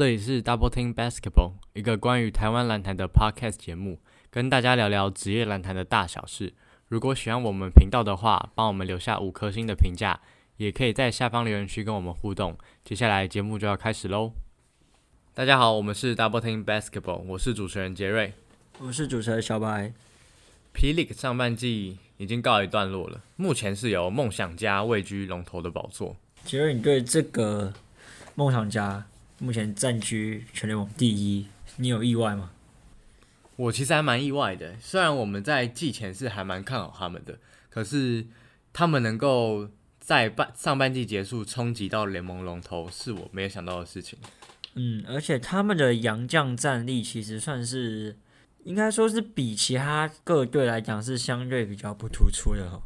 [0.00, 3.98] 这里是 Double Team Basketball，一个关于台湾篮坛的 podcast 节目，
[4.30, 6.54] 跟大家聊聊职业篮坛的大小事。
[6.88, 10.18] 如果喜欢我们频道的话，帮我们留下五颗星的评价，
[10.56, 12.56] 也可以在下方留言区跟我们互动。
[12.82, 14.32] 接下来节目就要开始喽！
[15.34, 18.32] 大家好，我们是 Double Team Basketball，我是主持人杰瑞。
[18.78, 19.92] 我是主持人小白。
[20.72, 26.16] P League 上半季已经告一段落了，目前是由梦想家位居龙头的宝座。
[26.46, 27.74] 杰瑞，你对这个
[28.34, 29.06] 梦想家
[29.42, 32.50] 目前占据全联盟第一，你有意外吗？
[33.56, 37.38] 我其实还蛮意外的，虽然我们在季前是还蛮看好他们的，
[37.70, 38.26] 可是
[38.74, 44.18] 他们能够在半上半季结束冲击到联盟龙头，是我没有想到的事情。
[44.74, 48.18] 嗯，而且他们的洋将战力其实算是，
[48.64, 52.82] 应该说是比其他各队来讲是相对比较不突出的哈。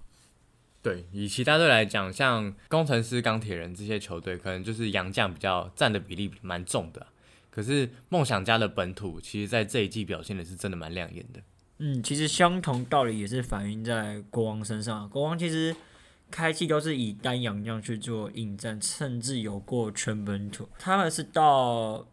[0.84, 7.06] 对，以其他队来讲，像工程师、钢铁人这些球队，可能就是洋将比较占的比例蛮重的。
[7.50, 11.40] 可是梦想家的本土，其实在这一季表现的是真的蛮亮眼的。
[11.78, 15.08] 嗯，其实相同道理也是反映在国王身上。
[15.08, 15.74] 国王其实
[16.30, 20.68] 开季都是以单洋将去做应战，甚至有过全本土。
[20.78, 22.06] 他们是到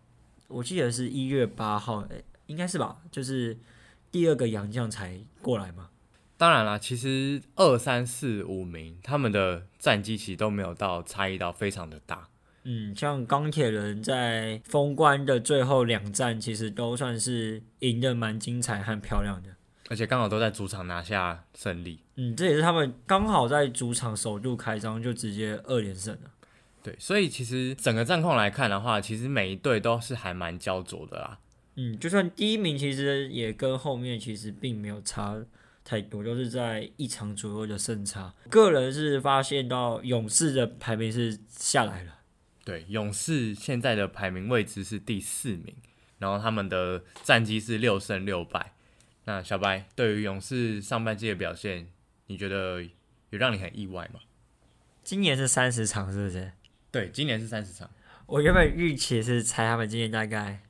[0.48, 3.00] 我记得是一月八号，诶应该是吧？
[3.12, 3.58] 就是
[4.10, 5.90] 第二个洋将才过来嘛。
[6.42, 12.30] 当然啦，其实二三四五名他们的战绩其实都没有到差异到非常的大。
[12.64, 19.50] 嗯，像钢铁人在封关的最后两战，其实都算是赢得蛮精彩和漂亮的。
[19.88, 22.00] 而且刚好都在主场拿下胜利。
[22.16, 26.32] 嗯，这也是他们刚好在主场首度开张就直接二连胜了。
[26.82, 31.38] 对，所以其实整个战况来看的话，其实每一队都是还蛮焦灼的啦。
[31.76, 35.36] 嗯，就算第一名其实也跟后面其实并没有差
[35.84, 38.34] 太多，都是在一场左右的胜差。
[38.50, 42.20] 个人是发现到勇士的排名是下来了。
[42.64, 45.76] 对，勇士现在的排名位置是第四名，
[46.20, 48.74] 然后他们的战绩是六胜六败。
[49.26, 51.88] 那小白对于勇士上半季的表现，
[52.28, 52.82] 你觉得
[53.30, 54.20] 有让你很意外吗？
[55.04, 56.52] 今年是三十场，是不是？
[56.92, 57.90] 对，今年是三十场。
[58.28, 60.62] 我原本预期是猜他们今年大概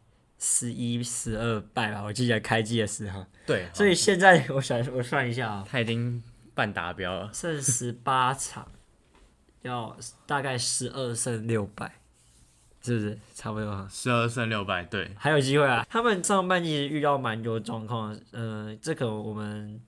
[0.44, 3.24] 十一、十二败吧，我记得开机的时候。
[3.46, 6.22] 对，所以现在我想我算一下啊、他已经
[6.56, 7.30] 半达标了。
[7.32, 8.68] 剩十八场，
[9.62, 12.00] 要大概十二胜六败，
[12.82, 13.88] 是不是差不多啊？
[13.92, 15.86] 十二胜六败，对，还有机会啊！
[15.88, 19.80] 他们上半季遇到蛮多状况，呃，这个我们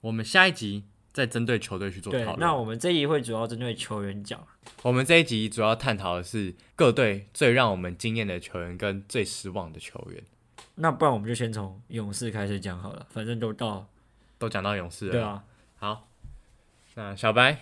[0.00, 2.40] 我们下一集再针对球队去做对讨，论。
[2.40, 4.40] 那我们这一集会主要针对球员讲。
[4.82, 10.22] 我们这一集主要探讨的是各队最让我们惊艳的球员跟最失望的球员。
[10.76, 13.86] 那不然我们就先从勇士开始讲好了，反正都到
[14.38, 15.44] 都讲到勇士了，对啊。
[15.76, 16.08] 好，
[16.94, 17.58] 那小白，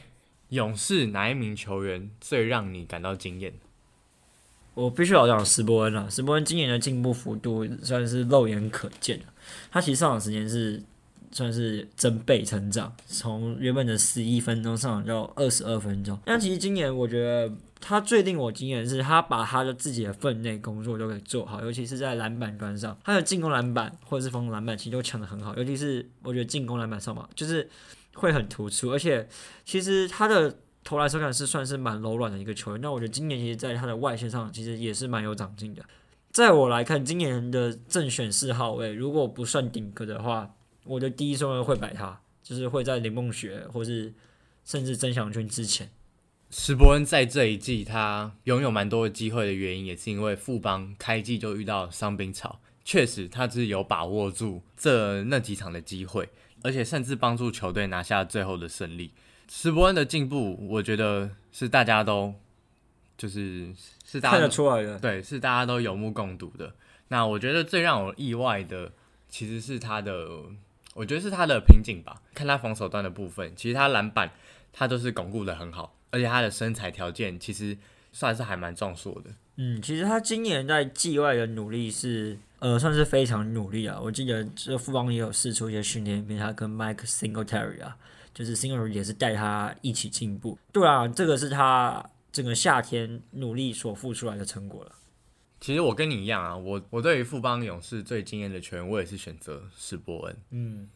[0.51, 3.55] 勇士哪一名球员最让你感到惊艳？
[4.75, 9.25] 我必须要讲斯伯恩了，斯伯恩今年的进步幅度算是肉眼可见的。
[9.73, 10.81] 他其实上场时间是
[11.31, 16.19] 算是增倍成长，从原本的十一分钟上场到二十二分钟。
[16.25, 27.69] 但其实今年我觉得他最令我惊艳的是，他把他的自己的分内工作都给做好，尤其是在篮板端上，他的进攻篮板或者是防守篮板其实都抢得很好，尤其是我觉得进攻篮板上嘛，就是
[28.15, 29.29] 会很突出，而且
[29.65, 30.55] 其实他的。
[30.85, 35.83] 投篮手感是算是蛮柔软的一个球员，那我觉得今年其实在他的外线上其实也是蛮有长进的。
[36.31, 40.49] 在我来看，今年的正选四号位，如果不算顶格的话，
[40.89, 44.13] 我的第一顺位会摆他，就是会在林梦雪或是
[44.65, 45.91] 甚至曾祥军之前。
[46.51, 56.27] 石伯恩在这一季他拥有蛮多的机会的原因，也是因为富邦开季就遇到伤兵潮，确实他是有把握住这那几场的机会，
[56.63, 59.13] 而且甚至帮助球队拿下最后的胜利。
[59.51, 62.35] 石伯恩的进步，我觉得是大家都
[63.19, 63.75] 就是
[64.07, 66.75] 是大家看得出来的，对，是大家都有目共睹的。
[67.09, 68.93] 那我觉得最让我意外的，
[69.29, 70.29] 其实是他的，
[70.99, 72.21] 我觉得是他的瓶颈吧。
[72.35, 74.29] 看他防守端的部分，其实他篮板
[74.73, 77.79] 他都是巩固的很好，而且他的身材条件其实
[78.13, 79.31] 算是还蛮壮硕的。
[79.57, 83.99] 嗯，其实他今年在季外的努力是，呃，算是非常努力啊。
[84.03, 87.97] 我记得这富邦也有试出一些训练片，他跟 Mike Singletary 啊，
[88.35, 90.59] 就是 Singletary 也是带他一起进步。
[90.73, 94.93] 对啊，这个是他整个夏天努力所付出来的成果了。
[95.61, 100.37] 其实我跟你一样啊，我我对于富邦勇士最惊艳的球员，我也是选择史伯恩。
[100.51, 100.89] 嗯，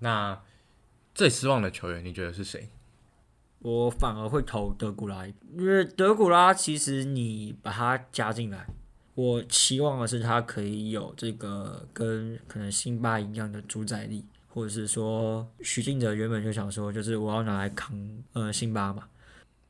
[0.00, 0.40] 那
[1.14, 2.68] 最失望的球员，你觉得是谁？
[3.60, 8.66] 我反而会投德古拉，因为德古拉其实你把他加进来，
[9.14, 17.98] 我期望的是他可以有这个跟可能辛巴一样的主宰力，或者是说许晋哲原本就想说，就是我要拿来扛
[18.34, 19.08] 呃辛巴嘛。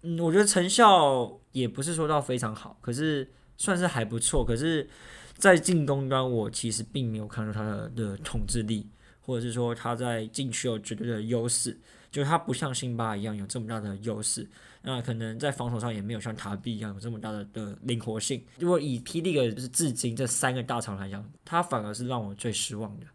[0.03, 3.27] 嗯，我觉得成效也不是说到非常好，可是
[3.59, 4.89] 算是还不错，可是，
[5.35, 8.89] 在进攻端我其实并没有看到他的的统治力，
[9.21, 11.79] 或者是说他在禁区有绝对的优势，
[12.11, 14.49] 就是他不像辛巴一样有这么大的优势。
[14.81, 18.43] 那可能在防守上也没有像塔比一样有这么大的的灵活性。
[18.61, 23.07] 如果以霹雳的就是至今这三个大厂来讲，他反而是让我最失望的。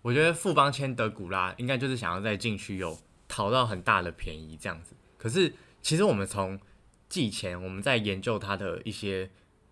[0.00, 2.96] 我觉得富邦签德古拉应该就是想要在禁区有
[3.26, 4.94] 讨到很大的便宜这样子。
[5.18, 5.52] 可是
[5.82, 6.58] 其实我们从
[7.08, 9.28] 季前我们在研究他的一些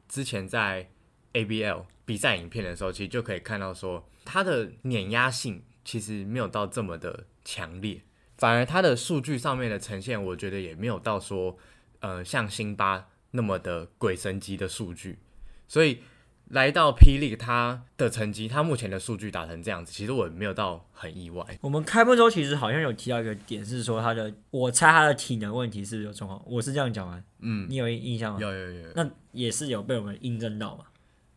[0.08, 0.91] 之前在
[1.32, 8.03] ABL 比赛影片的时候，其实就可以看到说它的碾压性其实没有到这么的强烈。
[8.38, 11.56] 反而它的数据上面的呈现，我觉得也没有到说，
[12.00, 15.19] 呃，像辛巴那么的鬼神级的数据。
[15.67, 16.03] 所以
[16.50, 21.44] 来到霹雳，他的成绩，他目前的数据打成这样子，其实我没有到很意外。
[21.60, 26.40] 我们开播之后其实好像有提到一个点，是说他的，我猜他的体能问题是不是有状况？
[26.46, 27.22] 我是这样讲完？
[27.40, 28.38] 嗯，你有印象吗？
[28.40, 28.88] 有有有。
[28.94, 30.84] 那也是有被我们印证到嘛？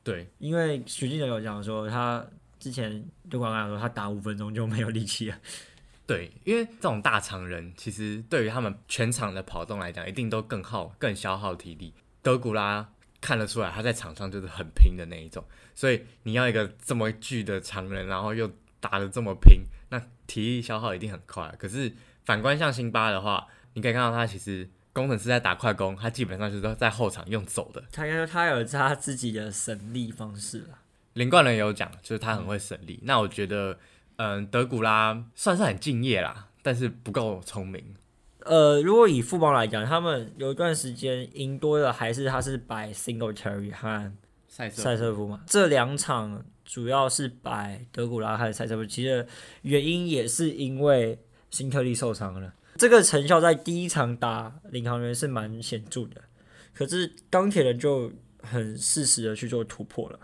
[0.04, 2.26] 对，因为徐静哲有讲说，他
[2.60, 5.38] 之前就刚刚说他打五分钟就没有力气了。
[6.06, 11.94] 对，因为这种大长人，其实对于他们全场的跑动来讲，一定都更耗、更消耗体力。
[12.22, 12.90] 德古拉
[13.22, 15.44] 看得出来，他在场上就是很拼的那一种，
[15.76, 21.54] 所以你要一个这么巨的长人，然后又打得这么拼，那体力消耗一定很快。
[21.58, 21.92] 可是
[22.26, 27.84] 反观像辛巴的话，你可以看到他其实工程师在打快攻，他基本上就是在后场用走的。
[27.92, 30.80] 他应该说他有他自己的省力方式了。
[31.14, 33.00] 林冠伦有讲，就是他很会省力。
[33.04, 33.78] 那我觉得。
[34.22, 37.96] 嗯，德古拉算是很敬业啦，但是不够聪明。
[38.50, 44.12] 呃，如果以富邦来讲，他们有一段时间赢多的还是他是摆 Single Terry 和
[44.48, 45.42] 塞塞瑟夫嘛？
[45.46, 49.28] 这两场主要是摆德古拉和赛瑟夫，其实
[49.62, 51.20] 原因也是因为
[51.52, 52.52] 新特利受伤了。
[52.76, 56.20] 这个成效在第一场打领航员是蛮显著的，
[56.74, 58.12] 可是钢铁人就
[58.42, 60.20] 很适时的去做突破了。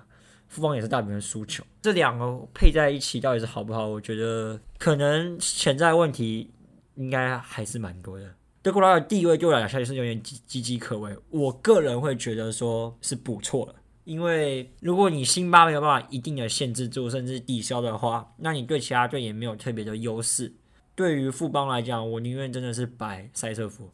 [0.48, 3.88] 富邦也是大比分输球，这两个配在一起到底是好不好？
[3.88, 6.50] 我觉得可能潜在问题
[6.96, 8.34] 应该还是蛮多的。
[8.62, 11.16] 德古拉的地位对我来讲是有点岌岌可危。
[11.30, 20.52] 我个人会觉得说是不错了，因为如果你辛巴没有办法一定的限制住甚至抵消的话，那你对其他队也没有特别的优势。
[20.96, 23.92] 对于富邦来讲，我宁愿真的是摆塞瑟夫。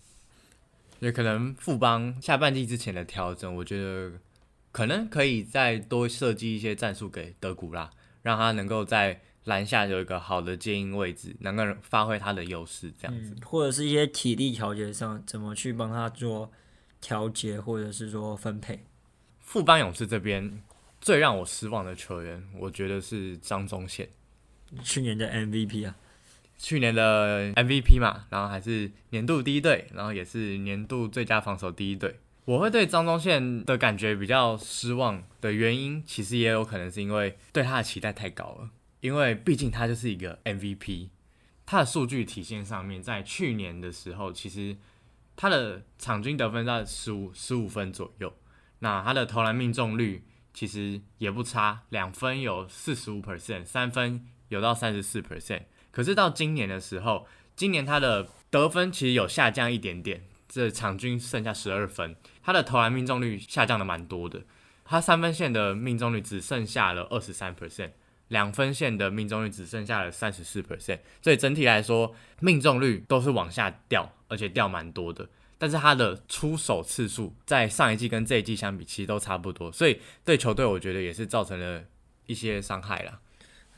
[0.99, 4.11] 也可能富邦下半季之前的调整，我觉得。
[4.73, 16.51] 可能可以再多设计一些战术给德古拉，让他能够在篮下有一个好的接应位置，能够发挥他的优势，这样子，或者是一些体力调节上怎么去帮他做
[16.99, 18.85] 调节，或者是说分配。
[19.39, 20.61] 富邦勇士这边
[21.01, 24.07] 最让我失望的球员，我觉得是张宗宪，
[24.83, 25.95] 去年的 MVP 啊，
[26.57, 32.19] 去年的 MVP 嘛，然后还是年度第一队，然后也是年度最佳防守第一队。
[32.45, 38.69] 我会对张宗宪的感觉比较失望的原因，其实也有可能是因为对他的期待太高了。
[39.01, 41.09] 因为毕竟他就是一个 MVP，
[41.65, 44.77] 他的数据体现上面，在去年的时候，其实
[45.35, 48.33] 他的场均得分在十五十五分左右，
[48.79, 55.63] 那他的投篮命中率其实也不差，两分有四十五 percent，三分有到三十四 percent。
[55.91, 60.23] 可是到今年的时候，今年他的得分其实有下降一点点。
[60.53, 64.43] 这场均剩下十二分，他的投篮命中率下降的蛮多的，
[64.83, 67.91] 他三分线的命中率只剩下了二十三 percent，
[68.31, 75.27] 两分线的命中率只剩下了三十四 percent，所以整体来说命中率都是往下掉，而且掉蛮多的。
[75.57, 81.83] 但是他的出手次数在上一季跟这一季相比，其实都差不多，所以对球队我觉得也是造成了
[82.25, 83.19] 一些伤害啦。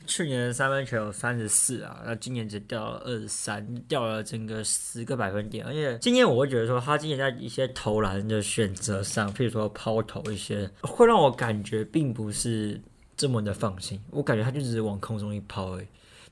[0.06, 5.64] 去年三分球有三十四啊，那今年只掉了二十三，掉了整个十个百分点。
[5.66, 12.80] 而且今年我会觉得说，他今年在一些投篮的选择上，譬如说抛投一些，会让我感觉并不是
[13.16, 14.00] 这么的放心。
[14.10, 15.86] 我感觉他就只是往空中一抛而已。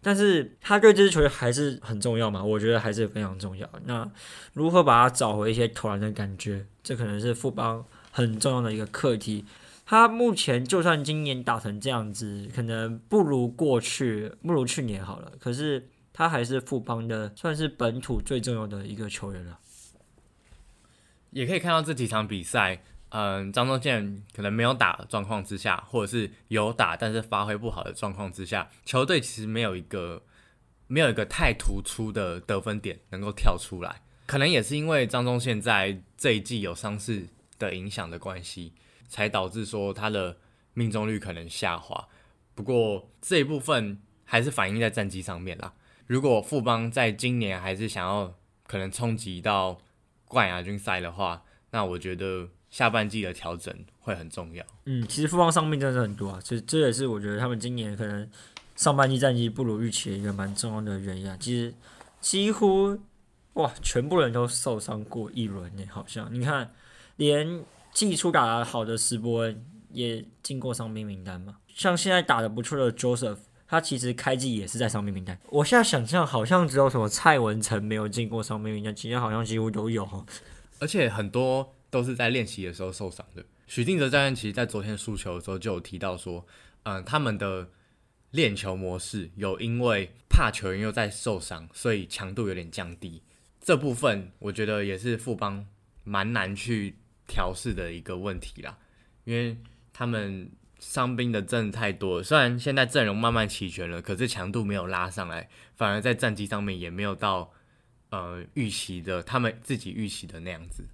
[0.05, 2.43] 但是他对这支球队还是很重要嘛？
[2.43, 3.69] 我觉得还是非常重要。
[3.85, 4.11] 那
[4.53, 9.45] 如何把他找回一些投篮的感觉，这可能是富邦很重要的一个课题。
[9.87, 15.33] 他目前就算今年打成这样子，可能不如过去，不如去年好了。
[15.39, 19.59] 可是他还是富邦的，算是本土最重要的一个球员了。
[21.31, 22.83] 也可以看到这几场比赛，
[23.13, 30.23] 嗯，张宗宪可能没有打状况之下，或者是有打但是发挥不好的状况之下，球队其实没有一个
[30.87, 34.03] 没有一个太突出的得分点能够跳出来。
[34.27, 37.29] 可能也是因为张宗宪在这一季有伤势
[37.59, 38.73] 的影响的关系。
[39.09, 40.39] 才导致说他的
[40.73, 42.09] 命中率可能下滑，
[42.55, 45.75] 不过这一部分还是反映在战绩上面啦。
[46.07, 48.35] 如果富邦在今年还是想要
[48.67, 49.79] 可能冲击到
[50.25, 51.43] 冠亚军赛的话，
[51.73, 54.65] 那我觉得下半季的调整会很重要。
[54.87, 58.29] 嗯，其实复方伤病真的是很多啊，这这也是我觉得他们今年可能
[58.75, 61.37] 上半季战绩不如预期的一个蛮重要的原因啊。
[61.39, 61.73] 其实
[62.21, 62.99] 几乎
[63.53, 66.73] 哇，全部人都受伤过一轮呢，好像你看，
[67.17, 67.63] 连
[67.93, 71.59] 季初打得好的斯波恩也进过伤病名单嘛。
[71.69, 73.37] 像现在打得不错的 Joseph，
[73.69, 75.39] 他其实开季也是在伤病名单。
[75.51, 80.25] 我现在想象好像只有什么蔡文成没有进过伤病名单，其他好像几乎都有哈。
[80.81, 83.45] 而且很多都是在练习的时候受伤的。
[83.69, 86.45] 许定哲教练其实在昨天输球的时候就有提到说，
[86.83, 87.71] 嗯，他们的
[88.33, 93.23] 练球模式有因为怕球员又在受伤，所以强度有点降低。
[93.61, 95.65] 这部分我觉得也是富邦
[96.03, 96.97] 蛮难去
[97.29, 98.77] 调试的一个问题啦，
[99.25, 99.57] 因为
[99.93, 100.51] 他们。
[100.83, 107.53] 伤兵的阵太多了，虽然现在阵容慢慢齐全了，可是强度没有拉上来，反而在战绩上面也没有到
[108.11, 110.85] 呃预期的他们自己预期的那样子。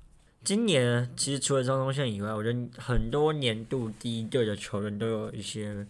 [0.45, 5.87] 今年其实除了张宗宪以外，我觉得很多年度第一队的球员都有一些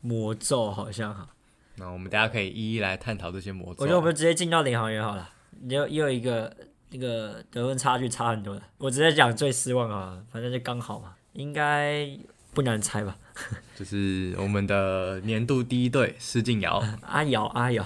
[0.00, 1.28] 魔咒，好像哈。
[1.76, 3.76] 那我们大家可以一一来探讨这些魔咒。
[3.80, 5.28] 我觉得我们直接进到领航员好了，
[5.68, 6.54] 又又一个
[6.90, 12.08] 那个得分差距差很多的，我直接讲最失望啊，反正就刚好嘛，应该
[12.52, 13.16] 不难猜吧。
[13.74, 17.84] 就是我们的年度第一队施晋尧， 阿尧阿尧，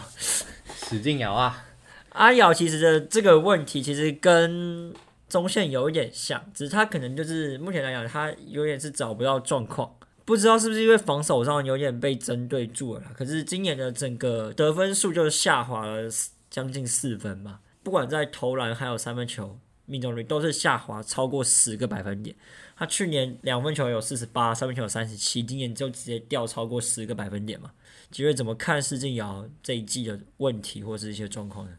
[0.66, 1.64] 史晋尧啊，
[2.10, 4.92] 阿尧其实的这个问题其实跟
[5.28, 13.02] 中线有一点像，只是他可能就是目前来讲他有点是找不到状况，不知道是不是因为防守上有点被针对住了。
[13.14, 16.08] 可是今年的整个得分数就下滑了
[16.48, 22.34] 将近四分嘛，不管在投篮还有三分球命中率都是下滑超过十个百分点。
[22.76, 27.72] 他去年两分球有四十八，三分球有三十七，今年就直接掉超过十个百分点嘛？
[28.10, 31.72] 几位怎么看施晋尧这一季的问题或是一些状况呢？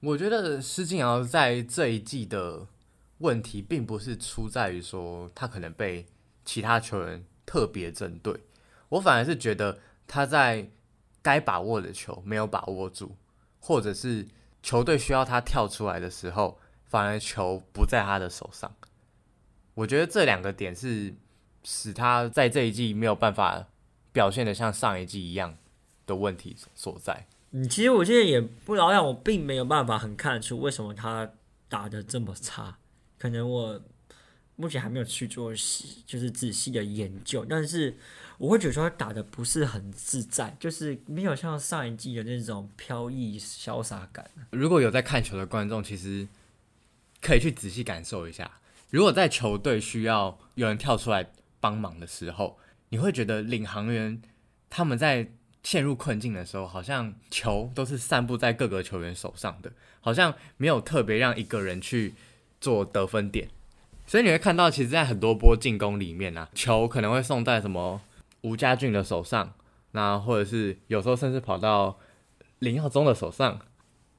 [0.00, 2.66] 我觉得施晋尧在这一季的
[3.18, 6.06] 问题，并不是出在于说他可能被
[6.44, 8.38] 其他球员特别针对，
[8.90, 10.68] 我反而是觉得他在
[11.22, 13.16] 该把握的球没有把握住，
[13.58, 14.26] 或者是
[14.62, 18.74] 球队需要他跳出来的时候，反而球不在他的手上。
[19.74, 21.14] 我觉得这两个点是
[21.64, 23.66] 使他在这一季没有办法
[24.12, 25.56] 表现的像上一季一样
[26.06, 27.26] 的问题所在。
[27.50, 31.30] 嗯，其实我现在也不老让我并没有办法很看出为什么他
[31.68, 32.78] 打的这么差。
[33.18, 33.80] 可能我
[34.56, 37.96] 目前还没有去做细，就是仔细的研究，但是
[38.38, 44.30] 我会觉得说他打的不是很自在，就是没有像上一季的那种飘逸潇洒感。
[44.50, 46.26] 如果有在看球的观众，其实
[47.20, 48.50] 可以去仔细感受一下。
[48.90, 51.30] 如果在球队需要有人跳出来
[51.60, 52.58] 帮忙的时候，
[52.90, 54.22] 你会觉得领航员
[54.70, 55.32] 他们在
[55.62, 62.14] 陷入困境的时候，好像球都是散布在各个球员手上的，好像没有特别让一个人去
[62.66, 63.48] 做得分点。
[64.08, 68.00] 所以你会看到，其实，在很多波进攻里面呢，球可能会送在什么
[68.40, 69.52] 吴家俊的手上，
[69.92, 71.96] 那或者是有时候甚至跑到
[72.58, 73.60] 林耀宗的手上，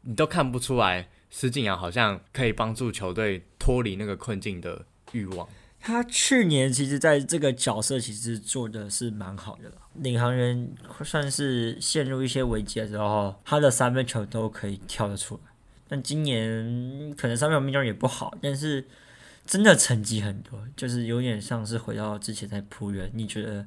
[0.03, 1.09] 你都看不出来。
[1.29, 5.45] 施晋阳好像可以帮助球队脱离那个困境的欲望。
[5.77, 10.73] 他去年其实在这个角色其实做的是蛮好的，领航员
[11.03, 15.51] 算是陷入一些危机的时候，他的三分球都可以跳得出来。
[15.87, 18.85] 但今年可能三分球命中也不好，但是
[19.45, 23.65] 真的成绩很多，就是有点像是回到之前在浦原，你觉得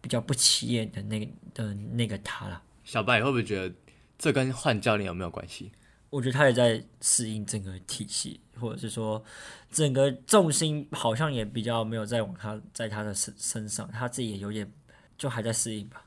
[0.00, 2.62] 比较不起眼的那的那个他了。
[2.84, 3.74] 小白会不会觉得
[4.18, 5.72] 这跟换教练有没有关系？
[6.10, 9.24] 我觉得他也在适应整个体系，或者是说
[9.70, 14.70] 整个重心好像也比较没有在往他在他的身身上，他自己也有点
[15.16, 16.04] 就还在适应吧。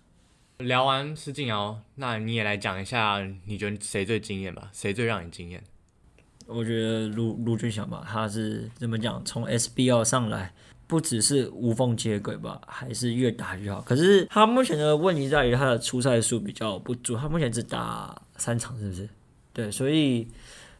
[0.60, 4.70] 聊完施晋尧，那你也来讲一下，你觉得谁最惊艳吧？
[4.72, 5.62] 谁最让你惊艳？
[6.48, 9.24] 我觉得陆陆俊祥吧，他是怎么讲？
[9.26, 10.54] 从 SBL 上来，
[10.88, 13.82] 不只是无缝接轨吧，还是越打越好。
[13.82, 19.10] 可是他目前的问题在于他的出赛数比较不足，他目前只打三场，是不是？
[19.52, 20.28] 对，所以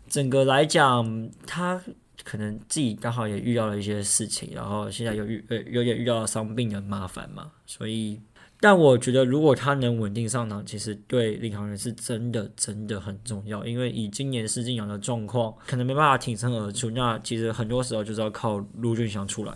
[0.08, 1.82] 整个来讲，他
[2.24, 8.22] 可能自己刚好也遇到了一些事情，然后现在又遇呃有点遇到伤病的麻烦嘛，所以，
[8.60, 19.56] 但我觉得如果他能稳定上场，其实对领航员是真的真的很重要，因为以今年施晋阳的状况，可能没办法挺身而出，那其实很多时候就是要靠陆俊祥出来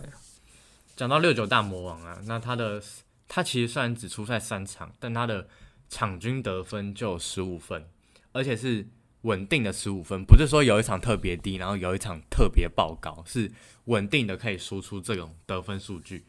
[0.96, 2.82] 讲到六九大魔王啊，那他的
[3.28, 5.48] 他其实虽然只出赛三场，但他的
[5.90, 7.86] 场均得分就十五分，
[8.32, 8.88] 而且是。
[9.24, 13.52] 稳定的十五分，不是说有一场特别低，然后有一场特别爆高，是
[13.84, 16.24] 稳定的可以输出这种得分数据。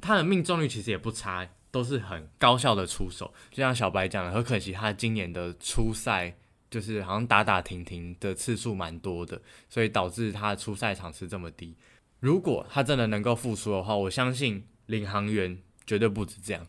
[0.00, 3.34] 他的命中率其实也不差，都是很高效的出手。
[3.50, 6.32] 就像小白讲的，很可惜他今年的初赛
[6.70, 11.76] 就是好像打打停停的次数蛮多的，所以导致他的出赛场次这么低。
[12.20, 16.64] 如果他真的能够复出的话，我相信领航员绝对不止这样，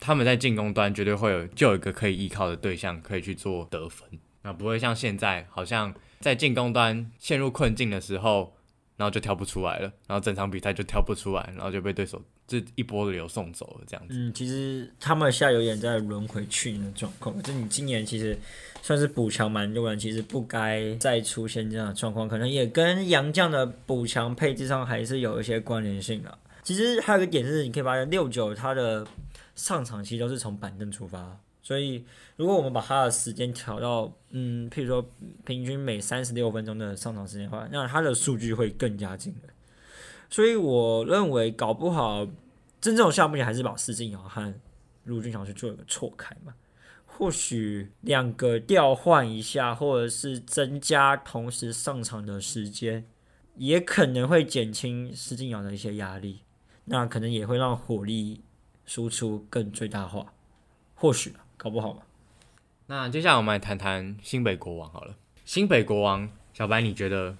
[0.00, 4.08] 他们在进攻端绝对会有就有一个可以依靠的对象，可以去做得分。
[4.42, 8.55] 那不会像现在，好像在进攻端陷入困境的时候，
[8.96, 14.14] 然后就跳不出来了，然后整场比赛就跳不出来，然后就被对手这一波流送走了，这样子。
[14.16, 18.36] 嗯，其实他们现在有点在轮回去年的状况，就你今年其实
[18.82, 26.38] 算是补强蛮多人，其实不该再出现这样的状况，可能也跟杨将的补强配置上还是有一些关联性的。
[26.62, 29.06] 其实还有一个点是，你可以发现六九他的
[29.54, 31.38] 上场其实都是从板凳出发。
[31.66, 32.04] 所以，
[32.36, 35.04] 如果我们把他的时间调到，嗯，譬如说
[35.44, 39.52] 平均每三十六分钟的上场时间的话，那他的数据会更加惊人。
[40.30, 42.24] 所以，我认为搞不好
[42.80, 44.54] 真正的项目还是把施晋尧和
[45.06, 46.54] 陆俊祥去做一个错开嘛。
[47.04, 53.04] 或许两个调换一下，或者是增加同时上场的时间，
[53.56, 56.42] 也可能会减轻施晋尧的一些压力。
[56.84, 58.42] 那可能也会让火力
[58.84, 60.32] 输出更最大化。
[60.94, 61.34] 或许。
[61.66, 62.02] 搞不好嘛？
[62.86, 65.16] 那接下来我们来谈谈新北国王好了。
[65.44, 67.36] 新北国王，小白，你觉得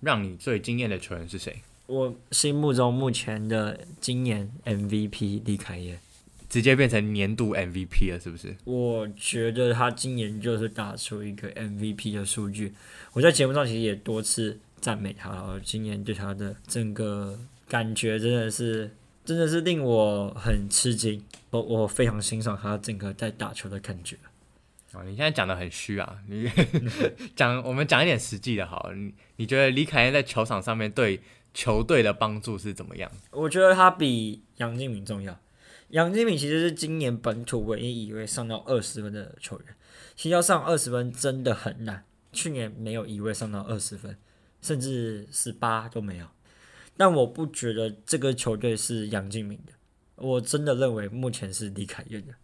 [0.00, 1.62] 让你最惊艳的球员是谁？
[1.86, 6.00] 我心目中目前的今年 MVP 李凯燕，
[6.48, 8.56] 直接变成年度 MVP 了，是不是？
[8.64, 12.74] 我觉得他今年就是打出一个 MVP 的数据。
[13.12, 15.60] 我在节目上其实也多次赞美他了。
[15.60, 17.38] 今年对他的整个
[17.68, 18.90] 感觉真的是。
[19.24, 24.16] 真的是令我很吃惊，我我非常欣赏他整个在打球的感觉。
[24.92, 26.18] 哦，你现在讲的很虚啊！
[26.28, 26.50] 你
[27.34, 31.20] 讲我们讲一点实际的，好，你你觉得李凯燕在球场上面对
[31.54, 33.10] 球队的帮助是怎么样？
[33.30, 35.38] 我觉得他比杨敬敏重要。
[35.90, 39.74] 杨敬敏其实是今年本土唯一一位上到二十分的球员，
[40.14, 42.04] 其实要上二十分真的很难。
[42.32, 44.16] 去年没有一位上到二十分，
[44.60, 46.26] 甚至十八都没有。
[46.96, 49.72] 但我不觉得这个球队是杨敬明的，
[50.16, 52.34] 我真的认为目前是李凯燕的。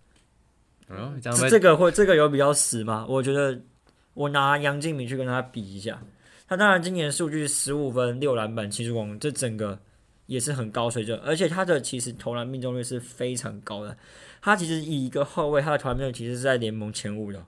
[0.89, 3.05] 嗯，这个会这个有比较死吗？
[3.09, 3.61] 我觉得
[4.15, 6.03] 我拿杨敬明去跟他比一下，
[6.49, 9.79] 他当然今年数据十五分六篮板七助攻，这整个
[10.25, 13.97] 也是很高水准，而且他的其实投篮命中率是非常高的。
[14.41, 17.45] 他其实以一个后卫，他的投篮命中率其实是在联盟前五的，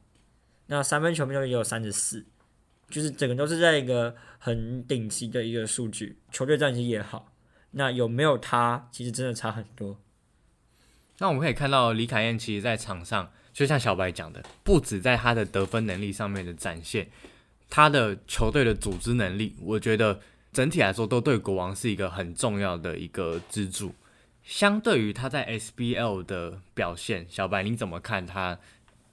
[0.67, 2.27] 那三分球命中率也有三十四。
[2.91, 7.33] 就是整个都是在一个很顶级的一个数据，球队战绩也好，
[7.71, 9.99] 那有没有他，其实真的差很多。
[11.19, 17.09] 那我们可以看到李凯燕其实，在场上就像小白讲的，不止在他的得分能力上面的展现，
[17.69, 20.21] 他的球队的组织能力，我觉得
[20.53, 23.95] 整体来说都对国王是一个很重要的一个支柱。
[24.43, 28.59] 相对于他在 SBL 的表现，小白你怎么看他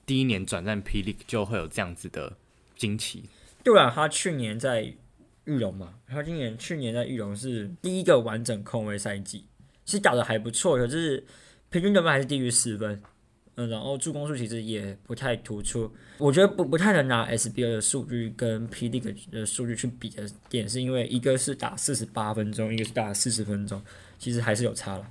[0.06, 2.38] 第一年转战霹雳就会有这样子的
[2.78, 3.30] 惊奇？
[3.68, 4.94] 对啊，他去年在
[5.44, 9.46] 玉龙嘛，他今年去年在玉龙是第一个完整控卫赛季，
[9.84, 11.22] 其实打的还不错，可是
[11.70, 13.02] 平均得分还是低于十分，
[13.56, 23.84] 嗯，然后助攻数其实也不太突出，我觉得不不太能拿 SBL 的数据跟 P D 的数据去比的点，是因为一个是打四十八分钟，一个是打四十分钟，
[24.18, 25.06] 其实还是有差了，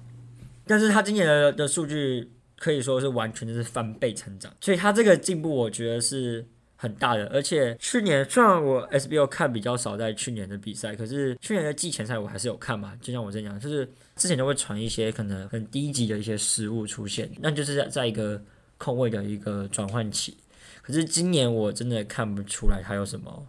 [0.67, 6.47] 但是他今年的的数据可以说是完全就是翻倍成长，所以他这个进步，我觉得是。
[6.79, 12.93] 很大的，而且去年虽然我 SBO 看比较少，在去年的比赛，可是去年的季前赛我还是有看嘛。
[13.01, 18.41] 就像我这样，就是之前都会传一些可能很低级的一些失误出现，那就是在在一个
[18.77, 20.37] 空位的一个转换期。
[20.83, 23.49] 可是今年我真的看不出来他有什么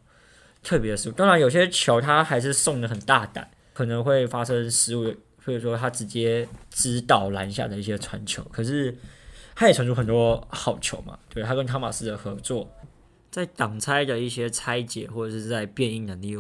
[0.64, 1.12] 特别的失误。
[1.12, 5.14] 当然有些球他还是送的很大胆，可能会发生失误，
[5.44, 8.42] 或者说他直接指导篮下的一些传球。
[8.54, 8.98] 可是
[9.54, 11.20] 他也传出很多好球嘛。
[11.30, 12.74] 对他跟汤马斯的合作。
[13.30, 16.38] 在挡拆的一些拆解，或者是在变应能力，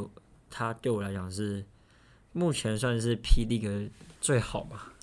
[0.49, 1.65] 他对我来讲是
[2.33, 4.93] 目前算是霹雳的最好吧。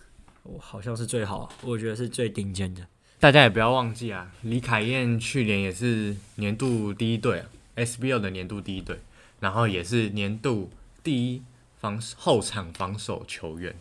[0.42, 2.86] 我好像是最好，我觉得是最顶尖的。
[3.20, 8.98] 大家也不要忘记啊，李凯燕去年也是年度第一队啊，SBL 的年度第一队，
[9.40, 10.70] 然后也是年度
[11.02, 11.42] 第一
[11.80, 13.74] 防后场防守球员。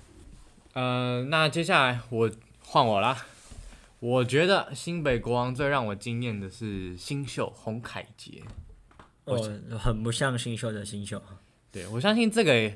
[0.73, 3.25] 呃，那接下来我换我啦。
[4.03, 8.43] 我觉得新北国王最让我惊艳的是新秀洪凯杰，
[9.23, 9.39] 哦，
[9.79, 11.23] 很不像新秀的新秀。
[11.71, 12.69] 对，我相信这个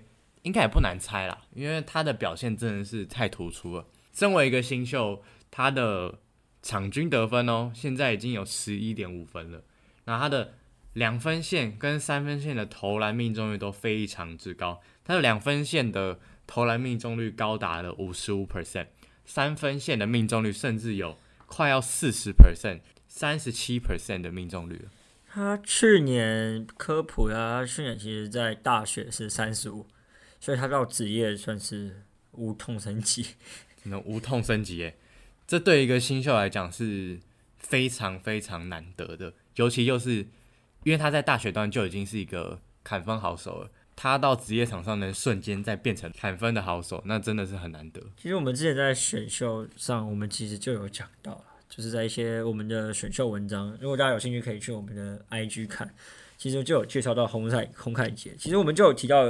[0.43, 3.85] 应该也不难猜啦，因为他的表现真的是太突出了。
[4.13, 6.17] 身为一个新秀，他的
[6.61, 9.61] 场均得分哦，现在已经有十一点五分了。
[10.05, 10.53] 那他的
[10.93, 18.87] 两分线跟三分线的投篮命中率都非常之高，他的两分线的投篮命中率高达了五十五 percent。
[19.27, 24.87] 三分线的命中率甚至有快要四十 percent，三十七 percent 的命中率
[25.29, 29.85] 他去年科普他，去年其实在大学是三十五，
[30.39, 33.35] 所以他到职业算是无痛升级。
[33.83, 34.97] 能无痛升级耶，
[35.45, 37.19] 这对一个新秀来讲是
[37.57, 40.27] 非常非常难得的，尤其又是
[40.83, 47.99] 因为他在大学端就已经是一个砍分好手了，他到职业场上能瞬间再变成砍分的好手，那真的是很难得。
[48.15, 55.93] 其实我们之前在选秀上，我们其实就有讲到了，就是在一些我们的选秀文章，如果大家有兴趣，可以去我们的 IG 看，
[56.37, 59.25] 其实就有介绍到红凯红凯杰，其实我们就有提到，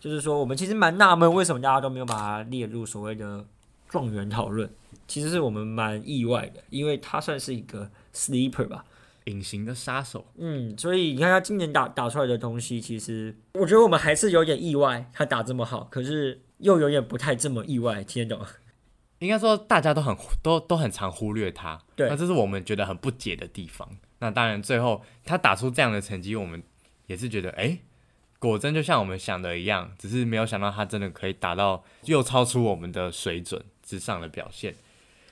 [0.00, 3.44] 就是说我们其实蛮纳闷，为什么大家都没有把它列入所谓的。
[3.90, 4.70] 状元讨论，
[5.06, 8.84] 其实是我们蛮意外的，因为他算是一个 sleeper 吧，
[9.28, 10.26] 隐形的杀手。
[10.36, 18.46] 嗯，所以你看他今年打打出来的东西，其实我觉得我们还是有点意外，他打这么好，可是又有点不太这么意外，听得懂？
[19.20, 23.88] 应该说大家都很都都很常忽略他，对，那这是我们觉得很不解的地方。
[24.20, 26.62] 那当然最后他打出这样的成绩，我们
[27.06, 27.78] 也是觉得，哎。
[28.40, 34.76] 果真就像我们想的一样，只是没有想到他真的可以达到又超出我们的水准之上的表现。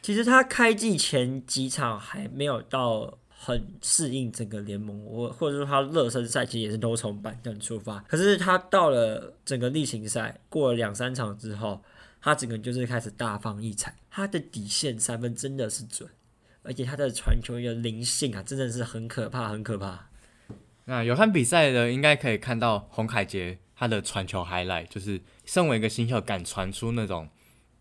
[0.03, 8.01] 其实他开季前几场还没有到很适应整个联盟，我或者说他热身赛其实也是都从板凳出发。
[8.09, 11.81] 可是他到了整个例行赛过了两三场之后，
[12.21, 13.95] 他整个就是开始大放异彩。
[14.11, 16.11] 他的底线三分真的是准，
[16.65, 20.09] 而且他的传球的灵性啊，真的是很可怕，很可怕。
[20.87, 27.29] 那有看比赛的应该可以看到洪凯杰他的传球 highlight，就是身为一个新秀敢传出那种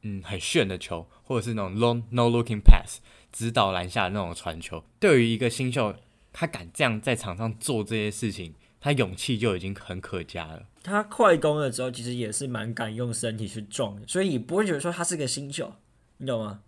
[0.04, 3.00] 嗯很炫的球，或者是那种 long no looking pass
[3.36, 4.82] 直捣篮下的那种传球。
[4.98, 5.94] 对于一个新秀，
[6.32, 10.64] 他敢这样在场上做这些事情，他勇气就已经很可嘉了。
[10.82, 15.76] 他快攻的时候其实也是蛮敢用身体去撞的，所以你不会觉得说他是个新秀，
[16.20, 16.62] 你懂吗？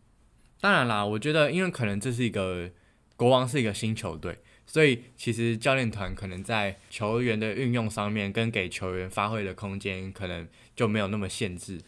[0.60, 2.70] 当然啦，我觉得因为可能这是一个
[3.16, 4.40] 国王是一个新球队。
[4.70, 11.80] 所以其实教练团可能在球员的运用上面，跟给球员发挥的空间，可能就没有那么限制。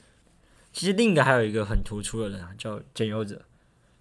[0.72, 3.44] 其实另一个还有一个很突出的人啊，叫简优者。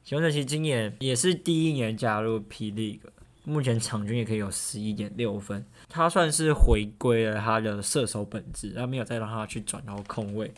[0.08, 3.02] 简优者其实今年也是第一年加入 P League，
[3.44, 5.66] 目前场均也可以有十一点六分。
[5.86, 10.50] 他算是回归了他的射手本质，他没有再让他去转到空位。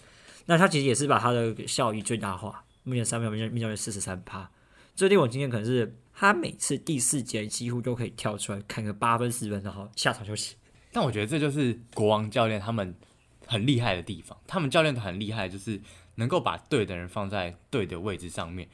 [0.46, 4.48] 那他其实也是把他的效益最大化，目前三秒命中命中率四十三趴。
[4.94, 5.96] 这令我今天可能是。
[6.14, 10.54] 他每次第四节几乎都可以跳出来看个八分十分，然后下场休息。
[10.92, 12.94] 但我觉得这就是国王教练他们
[13.46, 14.38] 很厉害的地方。
[14.46, 15.80] 他们教练团很厉害，就是
[16.16, 18.68] 能够把对的人放在对的位置上面，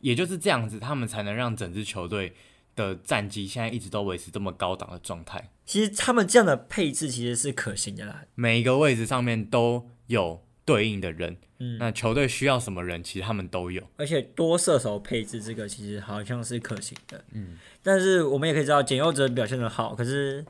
[0.00, 2.34] 也就是这样子，他们才能让整支球队
[2.76, 5.50] 的战绩现在一直都维持这么高档的状态。
[5.64, 11.36] 其实他们这样的配置其实是可行的啦，每一个位置上面都有对应的人。
[11.60, 17.24] 嗯，那球队需要什么人，其实他们都有，而且多射手配置这个其实好像是可行的。
[17.32, 20.46] 嗯，但是我们也可以知道简佑哲表现的好，可是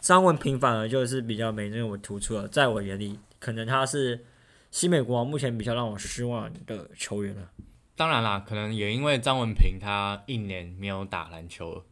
[0.00, 2.46] 张文平反而就是比较没那么突出了。
[2.46, 4.26] 在我眼里，可能他是
[4.70, 7.48] 西美国王目前比较让我失望的球员了。
[8.00, 11.84] 当然啦，可能也因为张文平他一年没有打篮球，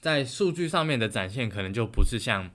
[0.00, 2.50] 在数据上面的展现可能就不是像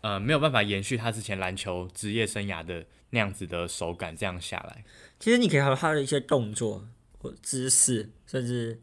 [0.00, 2.86] 呃没有办法延续他之前篮球职业生涯的。
[3.10, 4.84] 那样子的手感，这样下来，
[5.18, 8.78] 其实你可以看到他的一些动作或姿势，甚至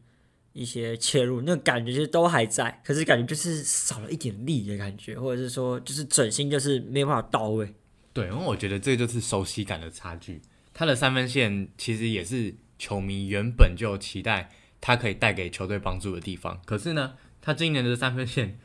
[0.52, 7.72] 一些切入，那个感觉其实都还在，可是感觉就是少了一点力的感觉，或者是说就是准心就是没有办法到位。
[8.14, 10.42] 对，因为我觉得这就是熟悉感的差距。
[10.74, 12.52] 他的三分线其实也是
[12.86, 18.60] 球迷原本就期待他可以带给球队帮助的地方，可是呢，他今年的三分线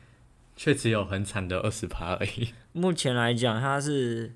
[0.55, 2.49] 却只有很惨的二十趴而已。
[2.73, 4.35] 目前来讲，他是。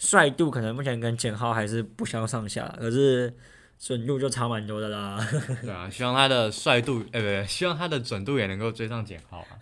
[0.00, 3.30] 帅度可能目前跟简浩还是不相上下，可是
[3.78, 5.20] 准度就差蛮多的啦。
[5.60, 9.52] 对啊，希望他的帅度，呃，不对，希望他的准度也能够追上简浩啊。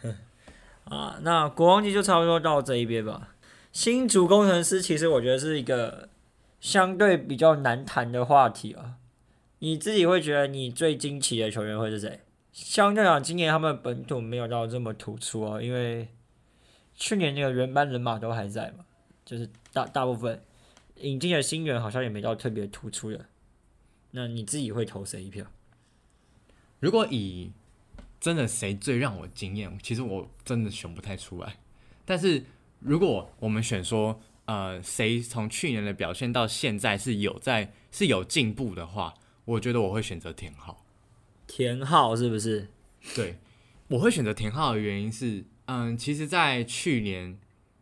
[0.95, 3.31] 啊，那国王级就差不多到这一边吧。
[3.73, 6.09] 新主工程师其实我觉得是一个
[6.61, 8.95] 相对比较难谈的话题啊。
[9.61, 12.21] 你自己会觉得你最惊奇的球员会是谁？
[12.53, 16.09] 相对讲，今年他们本土没有到这么突出哦，因为
[16.95, 18.85] 去年那个原班人马都还在嘛。
[19.25, 20.43] 就是大大部分
[20.97, 23.27] 引进的新人好像也没到特别突出的，
[24.13, 25.45] 那你自己会投谁一票？
[26.81, 27.53] 如果以
[28.19, 31.57] 真的谁最让我惊艳，其实我真的选不太出来。
[32.07, 32.43] 但是
[32.81, 39.13] 如果我们选说，呃，谁从去年的表现到现在是有在是有进步的话，
[39.49, 40.85] 我觉得我会选择田浩。
[41.47, 42.69] 田浩是不是？
[43.15, 43.39] 对，
[43.89, 47.39] 我会选择田浩的原因是，嗯，其实，在去年。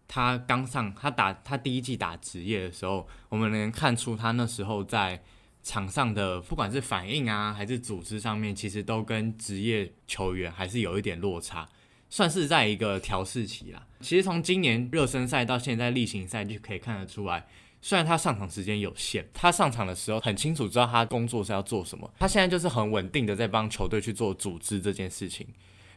[0.09, 5.21] 他刚上，他打他第一季打职业的时候，我们能看出他那时候在
[5.65, 11.69] 场上的不管是反应啊，还是组织上面，其实都跟职业球员还是有一点落差，
[12.09, 13.85] 算是在一个调试期啦。
[13.99, 17.45] 其实从今年热身赛到现在例行赛就可以看得出来，
[17.87, 22.13] 虽然他上场时间有限，他上场的时候很清楚知道他工作是要做什么。
[22.19, 25.47] 他现在就是很稳定的在帮球队去做组织这件事情。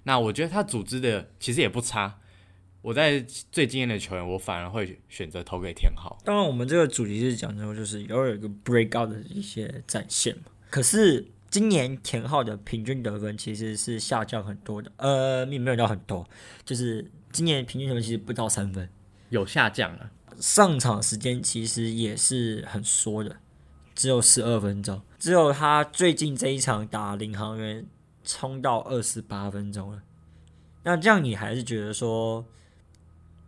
[0.04, 2.19] 那我觉得他组织的其实也不差。
[2.84, 3.19] 我在
[3.52, 6.15] 最惊艳的球员，我反而会选择投给天浩。
[6.23, 10.43] 当然，我们这个主题是讲说，就是要有一个 break out 的一些展现嘛。
[10.69, 16.30] 可是今年田浩的平均得分其实是下降很多的，呃，也没有到很多，
[16.63, 18.88] 就是今年平均得分其实不到三分，
[19.30, 20.12] 有下降了。
[20.39, 23.38] 上场时间其实也是很缩的，
[23.93, 27.86] 只有十二分钟，只有他最近这一场打领航员
[28.23, 30.02] 冲到二十八分钟了。
[30.84, 32.45] 那这样你还是觉得说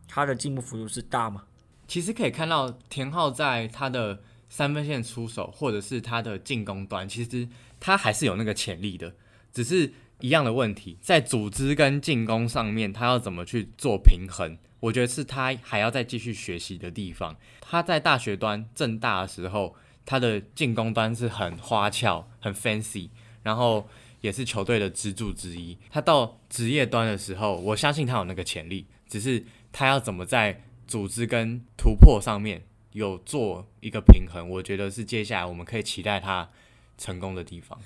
[0.08, 1.46] 他的进步幅度是大吗？
[1.88, 7.48] 其实可以看到田浩在他的三分线出手，或者是他的进攻端，其实
[7.80, 9.14] 他还是有那个潜力的，
[9.54, 14.58] 只是一样的问题，在组织跟进攻上面，他要怎么去做平衡？
[14.80, 17.36] 我觉得是他还要再继续学习的地方。
[17.60, 23.10] 他在大学端正大的时候，他的进攻端是很花俏、很 fancy，
[23.44, 23.88] 然后
[24.22, 25.78] 也是球队的支柱之一。
[25.90, 36.50] 他到职业端的时候，我相信他有那个潜力，只是他要怎么在组织跟突破上面有做一个平衡，我觉得是接下来我们可以期待他
[36.98, 37.80] 成功的地方。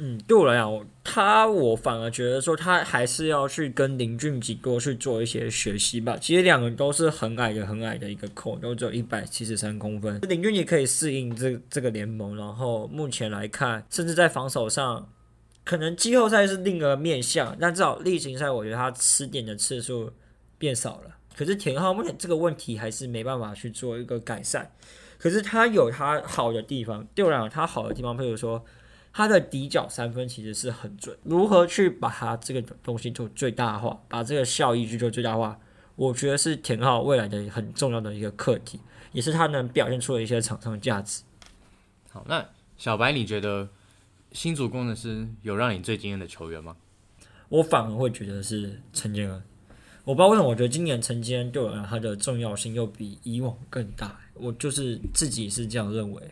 [0.00, 6.16] 嗯，对我来讲，他我反而觉得说他还是要去跟林俊杰多去做一些学习吧。
[6.20, 10.20] 其实两个人都是很矮的、很矮的一个扣，都只有一百七十三公分。
[10.28, 15.10] 林俊杰可以适应这这个联盟，然后目前来看，甚至在防守上，
[15.64, 20.12] 可能季后赛是另一个面向，但至少例行赛，我觉得他吃点的次数
[20.58, 21.16] 变少了。
[21.36, 24.70] 可是田浩目前这个问题还是没办法去做一个改善。
[25.18, 28.64] 可是他有他好的地方，对我来讲，他好的地方，譬如说。
[29.18, 35.58] 他的底角三分其实是很准，如何去把它这个东西做最大化，把这个效益去做最大化，
[35.96, 38.78] 我觉得是田浩未来的很重要的一个课题，
[39.10, 41.24] 也是他能表现出的一些场上价值。
[42.10, 43.68] 好，那小白，你觉得
[44.30, 46.76] 新主工程师有让你最惊艳的球员吗？
[47.48, 49.42] 我反而会觉得是陈建恩，
[50.04, 54.16] 我不知道为什么，我觉得今年陈建恩对我来讲，他的重要性又比以往更大。
[54.34, 56.22] 我就是自己是这样认为，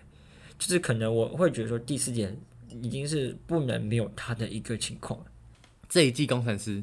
[0.56, 2.32] 就是可能我会觉得说第四节。
[2.82, 5.26] 已经是不能没有他的一个情况了。
[5.88, 6.82] 这一季工程师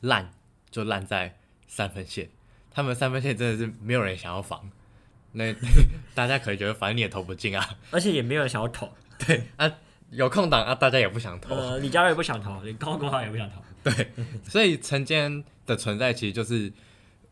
[0.00, 0.30] 烂
[0.70, 2.28] 就烂在三分线，
[2.70, 4.70] 他们三分线真的是没有人想要防。
[5.32, 5.54] 那
[6.14, 8.90] 大家可能觉得反正你也投不进啊，而且也没有人想要投。
[9.18, 9.70] 对啊，
[10.10, 11.54] 有空档啊，大家也不想投。
[11.54, 13.60] 呃，李佳瑞不想投，你高国豪也不想投。
[13.84, 14.10] 对，
[14.48, 16.72] 所以陈坚的存在其实就是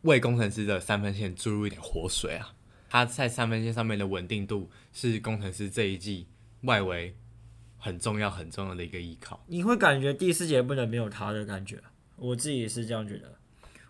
[0.03, 2.53] 为工程师的三分线注入一点活水啊。
[2.91, 6.27] 他在三分线上面的稳定度是工程师这一季
[6.63, 7.15] 外围。
[7.85, 11.79] 很重要很重要的一个依靠，你会感觉第四节不能没有他的感觉，
[12.17, 13.31] 我自己也是这样觉得，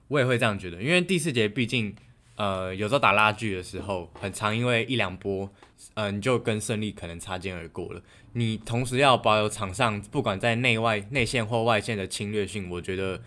[0.08, 1.94] 我也会这样觉得，因为第四节毕竟，
[2.34, 5.48] 呃，有时候打拉锯的时候，很长，因为一两波，
[5.94, 8.02] 嗯，你就跟胜利可能擦肩而过了。
[8.32, 13.22] 你同时要保有场上不管在内外内线或外线的侵略性，我觉得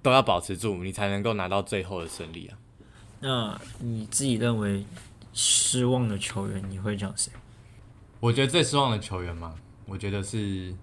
[0.00, 2.56] 都要保持住，你才能够拿到最后的胜利啊。
[3.20, 4.86] 那你自己认为
[5.34, 7.30] 失望的球员，你会讲谁？
[8.20, 9.54] 我觉得最失望的球员吗？
[9.86, 10.74] 我觉得是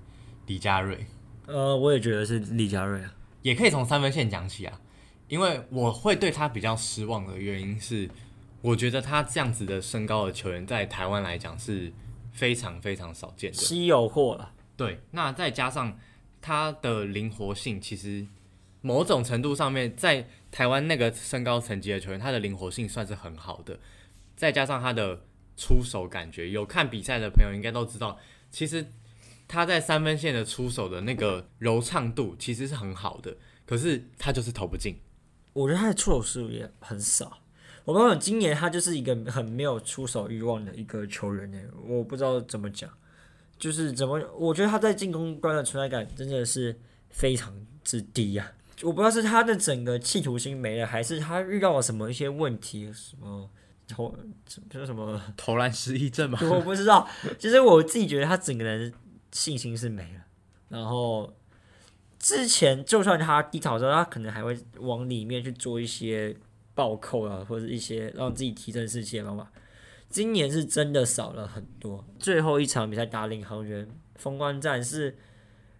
[0.47, 1.05] 李佳瑞，
[1.45, 4.79] 呃，我也觉得是李佳瑞啊，也可以从三分线讲起啊，
[5.27, 8.09] 因为我会对他比较失望的原因是，
[8.61, 11.91] 我觉得他这样子的身高的球员在台湾来讲是
[12.31, 14.53] 非常非常少见的，稀有货了。
[14.77, 15.99] 对，那再加上
[16.41, 18.25] 他的灵活性，其实
[18.81, 23.77] 某种程度上面，在台湾那个身高层级的球员，他的灵活性算是很好的，
[24.35, 25.21] 再加上他的
[25.57, 28.17] 出手感觉，有看比赛的朋友应该都知道。
[28.53, 28.85] 其实
[29.47, 33.35] 他在三分线的出手的那个柔畅度其实是很好的，
[33.65, 34.95] 可是他就是投不进。
[35.51, 37.39] 我觉得他的出手数也很少。
[37.83, 41.59] 我告诉你，今年他就是一个很没有出手欲望的一个球员呢。
[41.85, 42.89] 我不知道怎么讲，
[43.57, 48.53] 就是怎么，我觉得他在进攻端的存在感真的是非常之低呀。
[48.83, 53.49] 我不知道是他的整个企图心没了，还是他遇到了什么一些问题，什么。
[53.87, 54.15] 投
[54.69, 56.39] 就是什么投篮失忆症吗？
[56.41, 58.93] 我不知道，其实我自己觉得他整个人
[59.31, 60.21] 信心是没了。
[60.69, 61.31] 然后
[62.17, 66.35] 之前就算他低潮的时候，他可能还会往里面去做一些
[66.73, 69.51] 暴扣啊，或者一些让自己提升士气的方法。
[70.09, 72.05] 今年是真的少了很多。
[72.19, 75.17] 最后一场比赛打领航员封关战是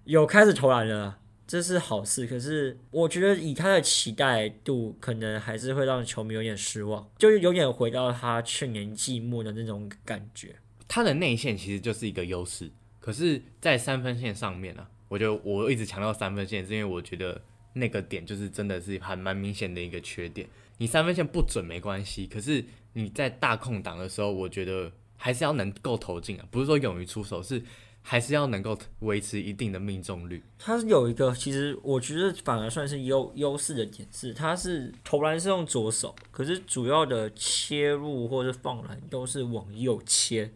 [0.06, 1.20] 有开始投篮了。
[1.54, 10.56] 这是好事，可是我觉得以他的期待度，可能还是会让球迷有点失望，就是有点回到他去年季末的那种感觉。
[10.88, 17.40] 他的内线其实就是一个优势，可是，在三分线上面呢，我觉得我一直强调三分线，是因为我觉得
[17.74, 20.50] 那个点就是真的是还蛮明显的一个缺点。
[20.80, 27.62] 你三分线不准没关系，可是你在大空档的时候，我觉得还是要能够投进啊，不是说勇于出手，是
[28.06, 30.44] 还是要能够维持一定的命中率。
[30.60, 40.52] 他是有一个，其实我觉得反而算是优优势的点是，他是投篮是用左手，可是主要的切入或者放篮都是往右切。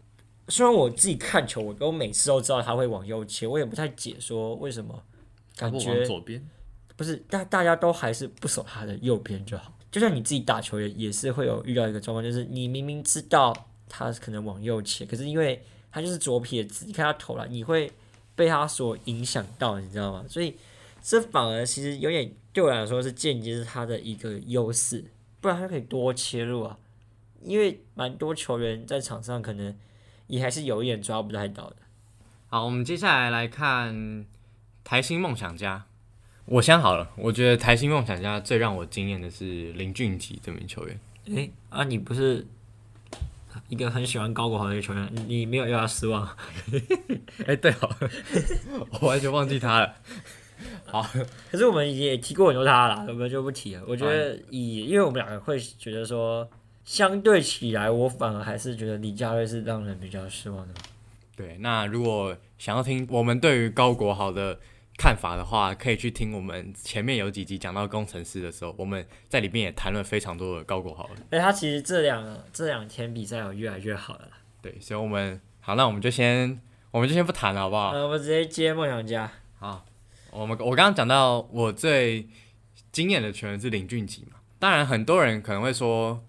[0.48, 5.02] 虽然我自己看球，我都每次都知道他会往右切，我也不太解说为什么，
[5.56, 6.46] 感觉左边，
[6.96, 9.74] 不是大大家都还是不守他的右边就好。
[9.90, 13.54] 就像你自己打球也也是会有遇到一个状况，就是你明明知道
[13.88, 17.90] 他可能往右切，可是因为他就是左撇子，你看他投篮，你会
[18.34, 20.24] 被他所影响到，你知道吗？
[20.28, 20.54] 所以
[21.02, 25.04] 这反而其实有点对我来说是间接是他的一个优势，
[25.40, 26.78] 不然他可以多切入啊。
[27.42, 29.72] 因为蛮多球员在场上可能
[30.26, 31.76] 也还是有一点抓不太到的。
[32.48, 34.26] 好，我们接下来来看
[34.82, 35.86] 台新梦想家。
[36.46, 41.00] 我想好了，我觉得台新梦想家最让我惊艳的是林俊杰这名球员。
[41.26, 42.44] 诶、啊，你不是
[43.68, 46.28] 一个很喜欢高国豪的一个球员，你你没有让他失望？
[47.46, 47.90] 哎、对哦，
[49.00, 49.94] 我完全忘记他了。
[50.84, 51.02] 好，
[51.50, 53.82] 可是我们也提过很多他了，我们就不提了。
[53.86, 56.48] 我觉得以，因为我们两个会觉得说，
[56.84, 60.74] 相对起来，我反而还是觉得李佳瑞是让人比较失望的。
[61.36, 64.58] 对，那如果想要听我们对于高国豪的
[64.98, 71.08] 看法的话，可以去听我们前面有几集讲到工程师的时候，我们在里面也谈论非常多的高国豪。
[71.30, 74.32] 哎，他其实这两这两天比赛有越来越好了啦。
[74.60, 77.90] 对，所以我们好，那我们就先我们就先不谈了，好不好？
[77.90, 79.30] 呃，我们直接接梦想家。
[79.60, 79.86] 好，
[80.32, 82.26] 我们我刚刚讲到我最
[82.90, 86.24] 惊艳的球员是林俊杰嘛，当然很多人可能会说，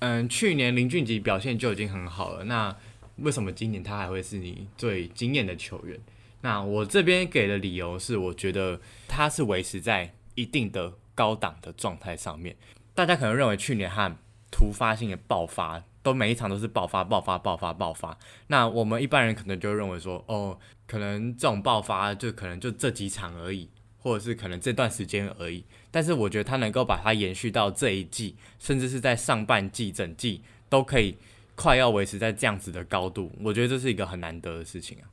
[0.00, 2.76] 嗯，去年林俊杰表现就已经很好了，那
[3.18, 5.96] 为什么今年他还会是你最惊艳的球员？
[6.42, 12.56] 那我这边给的理由是，我觉得它是维持在一定的高档的状态上面。
[12.94, 14.14] 大家可能认为去年和
[14.50, 18.18] 突发性的爆发，都每一场都是爆发、爆发、爆发、爆发。
[18.48, 25.64] 那我们一般人可能就认为说，哦，可能这种爆发就可能就这几场而已，或者是可能这段时间而已。
[25.90, 31.16] 但是我觉得它能够把它延续到这一季，甚至是在上半季、整季都可以
[31.54, 35.08] 快要维持在这样子的高度，我觉得这是一个很难得的事情啊。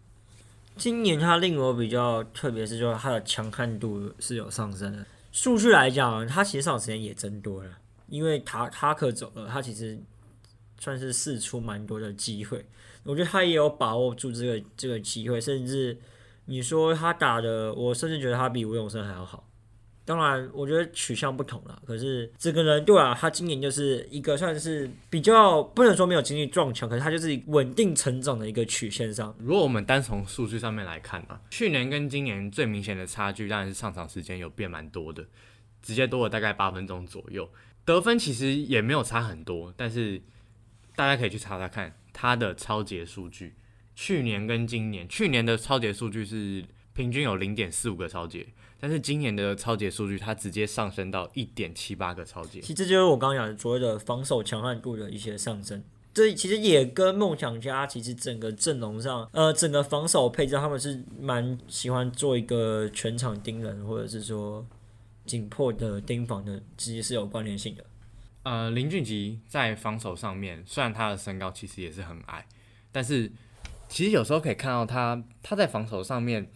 [0.76, 5.06] 今年他令我比较特别是，就是他的强悍度是有上升的。
[5.32, 7.72] 数据来讲，他其实上场时间也增多了，
[8.08, 10.00] 因为塔塔克走了，他其实
[10.80, 12.66] 算是试出蛮多的机会。
[13.04, 15.98] 我觉得他也有把握住这个这个机会，甚至
[16.46, 19.49] 你说他打的，我甚至觉得他比吴永生还要好。
[20.10, 21.80] 当然，我觉得取向不同了。
[21.86, 29.36] 可是这个人对啊，他今年就是一个算是比较不能说没有经历撞墙，可是他就是稳定成长的一个曲线上。
[29.38, 35.24] 如果我们单从数据上面来看啊，去年跟今年最明显的差距当然是上场时间有变蛮多的，
[35.84, 37.48] 直接多了大概八分钟左右。
[37.86, 40.20] 得分其实也没有差很多，但是
[40.96, 43.54] 大家可以去查查看他的超节数据，
[43.96, 48.48] 去年跟今年，去年的超节数据是平均有零点四五个超节，
[48.80, 52.68] 但是今年的超节数据它直接上升到一点七八个超节其。
[52.68, 55.84] 实这就是我刚刚讲的所谓的防守强悍度的一些上升。
[56.12, 64.66] 这其实也跟梦想家其实整个阵容上，呃，整个防守配置，他们是蛮喜欢做一个全场盯人，或者是说
[65.26, 67.86] 紧迫的盯防的，其实是有关联性的。
[68.44, 72.46] 呃，林俊杰在防守上面，虽然他的身高其实也是很矮，
[72.92, 73.32] 但是
[73.88, 76.50] 其实有时候可以看到他他在防守上面，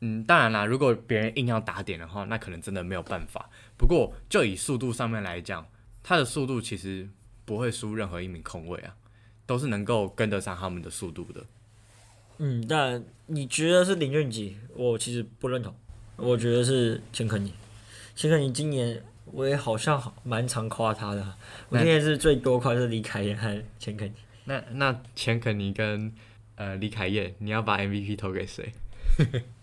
[0.00, 3.50] 嗯，当然啦，如果别人硬要打点的话，那可能真的没有办法。
[3.76, 5.66] 不过就以速度上面来讲，
[6.02, 7.08] 他的速度其实
[7.44, 8.96] 不会输任何一名控卫啊，
[9.44, 11.44] 都是能够跟得上他们的速度的。
[12.38, 14.54] 嗯，但你觉得是林俊杰？
[14.74, 15.74] 我其实不认同，
[16.16, 17.52] 我觉得是钱肯尼。
[18.16, 21.34] 钱肯尼今年我也好像好蛮常夸他的，
[21.68, 24.14] 我今年是最多夸是李凯燕和钱肯尼。
[24.44, 26.10] 那那钱肯尼跟
[26.54, 28.72] 呃李凯燕，你要把 MVP 投给谁？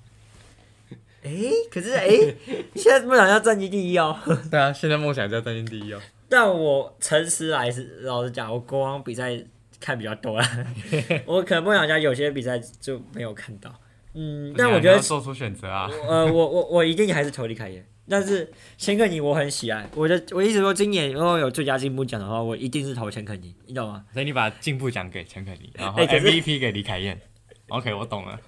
[1.28, 2.36] 诶，可是诶，
[2.75, 4.17] 现在梦想家战绩第一哦。
[4.49, 5.99] 对啊，现在梦想家战绩第一哦。
[6.30, 9.38] 但我诚实来是老实讲，我国王比赛
[9.80, 10.65] 看比较多啦，
[11.25, 13.73] 我可能梦想家有些比赛就没有看到。
[14.13, 15.89] 嗯，但我觉得做出选择啊。
[16.07, 17.86] 呃，我我我一定还是投李凯燕。
[18.09, 24.05] 但是钱可尼我很喜爱，我的我一直说今年如果有最佳进步奖的话，我一定是投钱可尼，你懂吗？
[24.13, 27.19] 所以你把进步奖给钱可尼，然后 MVP 给李凯燕。
[27.67, 28.39] OK，我懂了。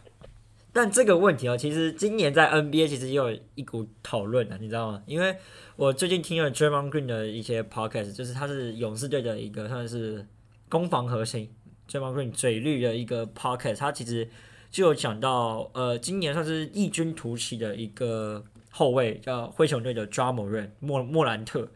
[0.79, 5.03] 但这个问题哦，其实今年在 NBA 其实也有一股讨论啊，你知道吗？
[5.05, 5.35] 因为
[5.75, 10.25] 我最近听了 Draymond Green 的一些 podcast，就是他是勇士队的一个算是
[10.69, 11.53] 攻防核心
[11.89, 14.29] ，Draymond Green 嘴绿的一个 podcast，他其实
[14.71, 21.67] 就有讲到，呃，今年算是异军突起的一个后卫叫灰熊队的抓莫瑞莫莫兰特。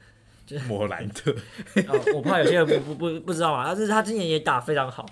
[0.68, 1.32] 莫兰特，
[1.88, 5.04] 啊， 我怕有些人不不不不知道嘛，但是他今年也打非常好。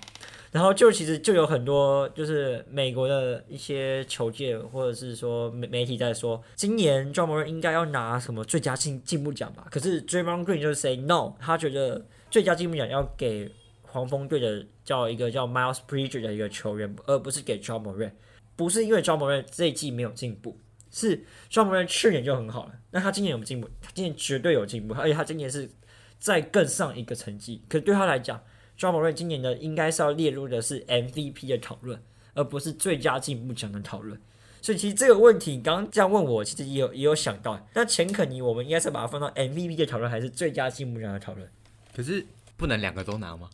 [0.52, 9.66] 然后就其实就有很多就是美国的一些球界或者是说媒媒体在说，今年 d r u m m o r 应该要拿什么最佳进进步奖吧？
[9.70, 13.50] 可是 Draymond Green 就是 say no，他觉得最佳进步奖要给
[13.80, 18.12] 黄蜂队的叫一个叫 Miles Bridger 的一个球员，而不是给 d r u m m o r
[18.54, 20.58] 不是因为 d r u m m o r 这一季没有进步，
[20.90, 23.66] 是 d r u m m o r 去年就很好了，那他今年有进步？
[23.80, 25.70] 他今年绝对有进步，而且他今年是
[26.18, 27.62] 再更上一个成绩。
[27.70, 28.38] 可对他来讲，
[28.82, 32.02] 庄博瑞今年的应该是要列入的是 MVP 的讨论，
[32.34, 34.20] 而不是最佳进步奖的讨论。
[34.60, 37.64] 所以其实这个问题，你刚刚这样问我，其实也有也有想到。
[37.74, 41.48] 那钱肯尼，我们应该是把它放到 MVP 的讨论，还是最佳进步奖的讨论？
[41.94, 42.26] 可是
[42.56, 43.48] 不能两个都拿吗？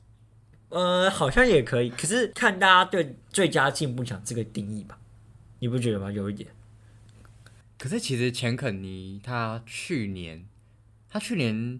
[0.70, 1.90] 呃，好像也可以。
[1.90, 4.98] 可是看大家对最佳进步奖这个定义吧，
[5.58, 6.10] 你不觉得吗？
[6.10, 6.48] 有一点。
[7.76, 10.46] 可是其实钱肯尼他去年，
[11.10, 11.78] 他去年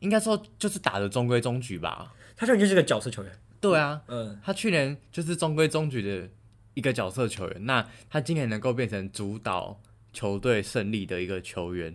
[0.00, 2.14] 应该说就是打的中规中矩吧。
[2.40, 3.30] 他去年就是个角色球员。
[3.60, 6.26] 对啊，嗯，他去年就是中规中矩的
[6.72, 7.66] 一个角色球员。
[7.66, 9.78] 那他今年能够变成主导
[10.14, 11.94] 球队胜利的一个球员，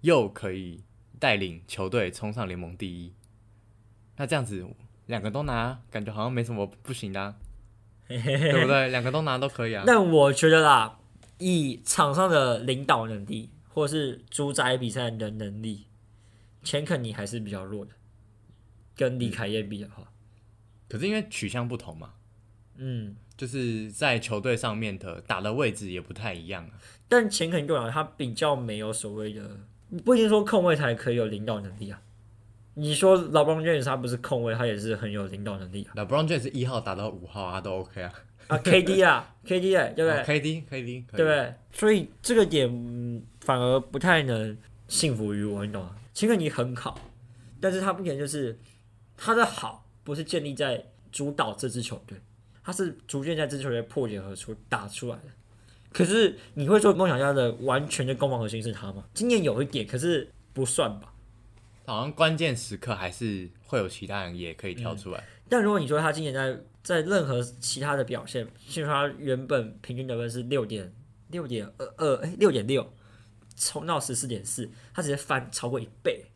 [0.00, 0.82] 又可以
[1.18, 3.12] 带领球队冲上联盟第一，
[4.16, 4.66] 那这样子
[5.04, 7.34] 两个都拿，感觉好像没什么不行的啊、
[8.08, 8.88] 对不对？
[8.88, 9.84] 两个都拿都可以啊。
[9.86, 10.98] 但我觉得啦，
[11.36, 15.84] 以场上的领导能力，或是主宰比赛的能力，
[16.62, 17.92] 钱肯尼还是比较弱的。
[18.96, 20.10] 跟李凯燕比的话，
[20.88, 22.14] 可是因为取向不同嘛，
[22.76, 26.72] 嗯，就是在球队上面的打的位置也不太一样啊。
[27.08, 29.60] 但钱肯尼对我来，他比较没有所谓的，
[30.04, 32.00] 不一定说控卫才可以有领导能力啊。
[32.74, 35.92] 你说老布朗 James 他不是控卫，他也是很有领导能力啊。
[35.96, 38.12] 那 Brown James 一号打到五号啊，都 OK 啊。
[38.48, 40.20] 啊，KD 啊，KD 哎，对不对？
[40.20, 41.54] 哦 KD KD 对不对？
[41.72, 44.56] 所以这个点嗯反而不太能
[44.88, 45.96] 信服于我，你懂吗？
[46.12, 47.00] 钱肯尼很好，
[47.60, 48.56] 但是他目前就是
[49.16, 52.20] 他的好不是建立在主导这支球队，
[52.62, 55.24] 他是逐渐在这支球队破茧而出打出来的。
[55.92, 59.04] 可是你会说梦想家的完全的攻防核心是他吗？
[59.14, 61.14] 今年有一点，可是不算吧。
[61.86, 65.24] 好像关键时刻还是会有其他人也可以跳出来。
[65.48, 70.92] 但如果你说他今年在在任何其他的表现，譬如说他原本平均得分是六点
[71.30, 72.92] 六点二二，哎，六点六，
[73.56, 76.26] 冲到十四点四，他直接翻超过一倍，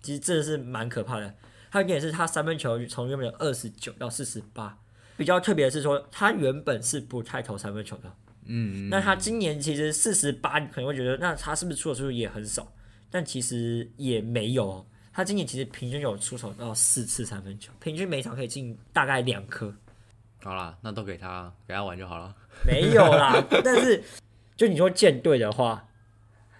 [0.00, 1.34] 其实真的是蛮可怕的。
[1.70, 4.76] 还有一点是他三分球从原本的二十九到四十八，
[5.16, 8.12] 比较特别的是说他原本是不太投三分球的，
[8.46, 12.70] 嗯，那他今年其实四十八，你可能会觉得那他是不是出手次数也很少？
[13.08, 14.86] 但其实也没有哦。
[15.12, 19.74] 他今年其实平均有出手到四次三分球，平均每场可以进大概两颗。
[20.42, 22.34] 好啦，那都给他给他玩就好了。
[22.64, 24.02] 没有啦， 但是
[24.56, 25.88] 就你说舰队的话，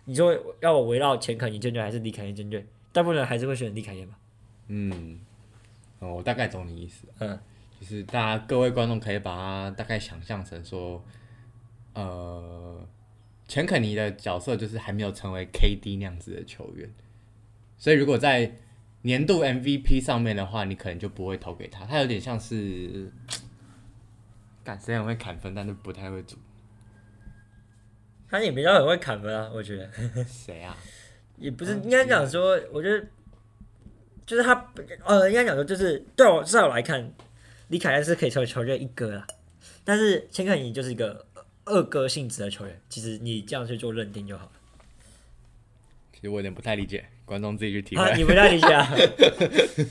[0.04, 2.66] 你说要我围绕钱肯尼舰队还是李凯燕舰队？
[2.92, 4.18] 大部分人还是会选李凯燕吧？
[4.72, 5.18] 嗯，
[5.98, 7.36] 哦，我大概懂你意思，嗯，
[7.80, 11.04] 就是大家各位观众可以把它大概想象成说，
[11.94, 12.86] 呃，
[13.48, 16.88] 钱肯尼的角色就是还没有成为 KD 那样子的球员，
[17.78, 18.52] 所以如果在
[19.02, 23.10] 年度 MVP 上面的话，你可能就不会投给他，他有点像是，
[24.62, 26.36] 干虽然会砍分，但是不太会组。
[28.28, 29.90] 他也比较很会砍分啊，我觉得。
[30.24, 30.76] 谁啊？
[31.36, 33.04] 也不是应该讲说，我觉得
[34.30, 34.72] 就是他
[35.04, 37.12] 呃，应该讲说就是对我至少来看，
[37.66, 39.26] 李凯恩是可以成为球队一哥啦，
[39.82, 41.26] 但是钱肯尼就是一个
[41.64, 44.52] 二哥性质的球员，其实你这样去做认定就好了。
[46.12, 48.04] 其实我有点不太理解，观众自己去体会。
[48.04, 48.88] 啊，你不太理解啊？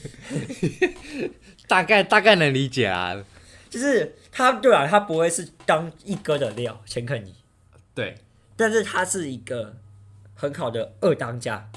[1.67, 3.21] 大概大概能理解啊。
[3.69, 7.35] 就是他对啊，他不会是当一哥的料，钱肯尼，
[7.93, 8.15] 对，
[8.55, 9.75] 但是他是一个
[10.33, 11.69] 很好的二当家。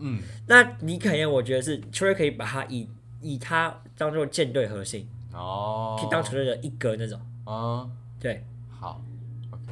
[0.00, 2.88] 嗯，那李凯燕，我觉得是球队可以把他以
[3.20, 7.20] 以他当做舰队核心，哦，可以当球队的一哥那种。
[7.44, 8.44] 哦，对，
[8.78, 9.00] 好
[9.50, 9.62] ，OK，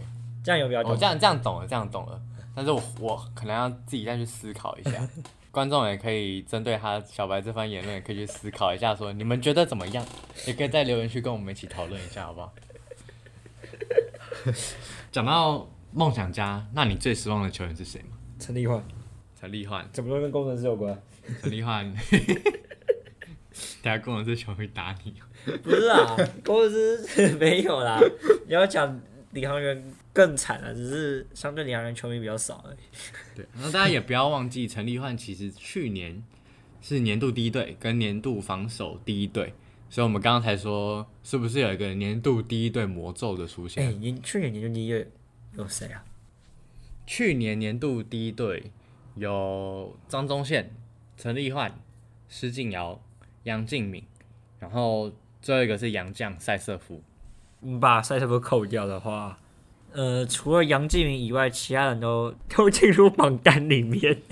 [0.43, 0.93] 这样有比较懂。
[0.93, 2.21] 我这样这样懂了，这样懂了。
[2.55, 5.09] 但是我我可能要自己再去思考一下，
[5.53, 10.05] 观众也可以针对他小白这番言论，也可以去思考一下，说你们觉得怎么样？
[10.47, 12.53] 也可以在留言区跟我们一起讨论一下，好不好？
[15.13, 18.17] 讲到梦想家，那你最失望的球员是谁吗？
[18.41, 18.83] 陈立焕
[19.39, 21.01] 陈立焕，怎么都跟工程师有关？
[21.41, 21.95] 陈立焕，
[23.81, 25.15] 等下工程师球迷打你。
[25.63, 28.01] 不是啊，工程师没有啦。
[28.49, 29.81] 你要讲领航员
[30.13, 32.77] 更惨了，只是相对领航员球迷比较少而已。
[33.37, 36.21] 对，那大家也不要忘记，陈立焕其实去年
[36.83, 39.55] 是年度第一队跟年度防守第一队，
[39.89, 44.01] 所以我们刚刚才说是不是有一个年度第一队魔咒的出哎、现？
[44.01, 45.09] 你去年年度第一队
[45.57, 46.05] 有谁啊？
[47.07, 48.73] 去年年度第一队
[49.19, 50.75] 有张宗宪、
[51.17, 51.79] 陈立焕、
[52.29, 53.01] 施晋尧、
[53.45, 54.05] 杨敬敏，
[54.59, 55.11] 然后
[55.41, 57.03] 最后一个是杨将塞瑟夫。
[57.61, 59.39] 你把塞瑟夫扣掉的话，
[59.93, 64.23] 呃，除了杨敬敏以外，其他人都都进入榜单里面。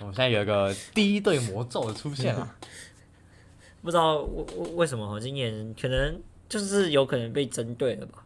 [0.00, 2.56] 我们现在有一个第一对魔咒的出现了。
[3.82, 6.18] 不知道为为为什么哈，今年可能
[6.48, 8.23] 就是有可能被针对了吧。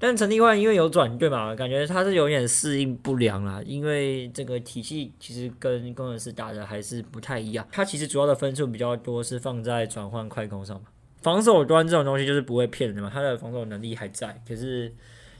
[0.00, 3.62] 但陈立焕因为有转队嘛，感觉他是有点适应不良啦。
[3.66, 7.64] 因为这个体系其实跟工程师打的还是不太一样。
[7.70, 10.86] 他其实主要的分数比较多是放在转换快攻上嘛。
[11.20, 14.42] 防守端这种东西就是不会骗人的嘛，他的防守能力还在。
[14.48, 14.90] 可是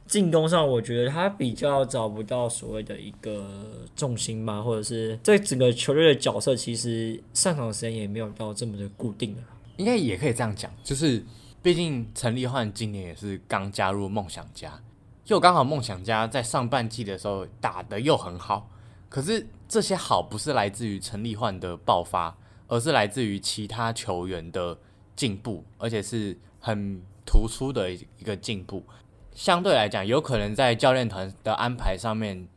[0.07, 3.49] 进攻上，我觉得他比较找不到所谓的一个
[3.97, 9.43] 重心嘛，或者是在整个球队的角色，其实上场时间也没有到这么的固定的。
[9.79, 11.23] 应该也可以这样讲，就是
[11.63, 14.81] 毕竟陈立焕今年也是刚加入梦想家，
[15.27, 18.71] 又刚好梦想家在上半季的时候打得又很好，
[19.11, 22.35] 可是这些好不是来自于陈立焕的爆发，
[22.67, 24.79] 而是来自于其他球员的
[25.15, 28.83] 进步，而且是很突出的一个进步。
[29.35, 32.49] 相对来讲，有可能在教练团的安排上面，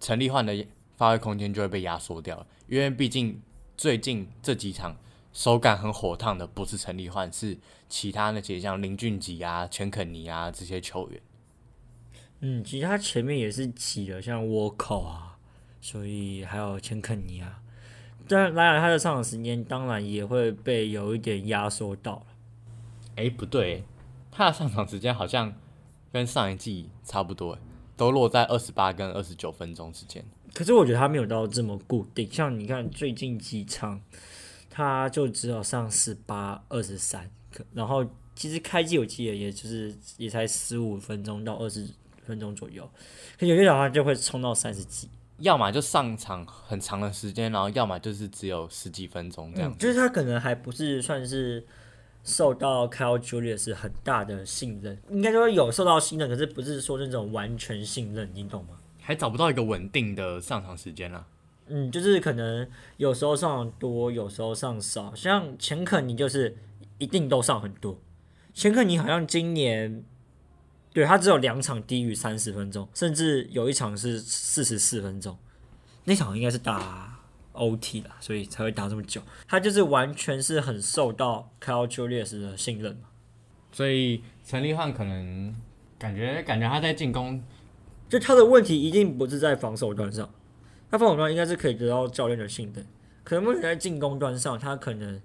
[0.00, 0.66] 陈立焕的
[0.96, 3.40] 发挥空间就会被压缩掉了，因为毕竟
[3.76, 4.96] 最近这几场。
[5.32, 7.56] 手感很火烫的不是陈立焕，是
[7.88, 11.20] 其他那些像林俊杰啊、钱肯尼啊这些球员。
[12.40, 15.38] 嗯，其实他前面也是挤了，像沃口啊，
[15.80, 17.60] 所以还有钱肯尼啊。
[18.26, 22.26] 但当然，他的上场时间当然也会被有一点压缩到了。
[23.16, 23.84] 哎，不对，
[24.30, 25.54] 他的上场时间好像
[26.12, 27.58] 跟上一季差不多，
[27.96, 30.24] 都落在二十八跟二十九分钟之间。
[30.52, 34.00] 可是我觉得他没有到这么固定，像你看最近几场。
[34.78, 37.28] 他就只有上十八、二十三，
[37.74, 38.06] 然后
[38.36, 41.84] 其实开机我记得也就是也才十五分钟到二十
[42.24, 42.88] 分钟左右，
[43.36, 49.76] 可有些小孩就会冲到三十几，要么就上场很长的时间，然后要么就是只有十几分钟这样。
[49.76, 51.66] 就是他可能还不是算是
[52.22, 58.78] 受到 Kyle Julius 很大的信任，应该说有受到信任，可是不是说那种完全信任，你懂吗？
[59.00, 61.26] 还找不到一个稳定的上场时间了。
[61.68, 65.14] 嗯，就是可能有时候上多，有时候上少。
[65.14, 66.56] 像钱肯尼就是
[66.98, 68.00] 一定都上很多。
[68.52, 70.02] 钱肯尼好像今年
[70.92, 75.36] 对他只有两场低于三十分钟，甚至有一场是四十四分钟。
[76.04, 77.20] 那场应该是打
[77.52, 79.20] OT 啦，所以才会打这么久。
[79.46, 83.08] 他就是完全是很受到 Kyle Julius 的信任嘛。
[83.70, 85.54] 所以陈立焕可能
[85.98, 87.42] 感觉感觉他在进攻，
[88.08, 90.28] 就他的问题一定不是在防守端上。
[90.90, 92.86] 他防守端应该是可以得到教练的信任，
[93.24, 95.20] 可能目前在进攻端上，他可能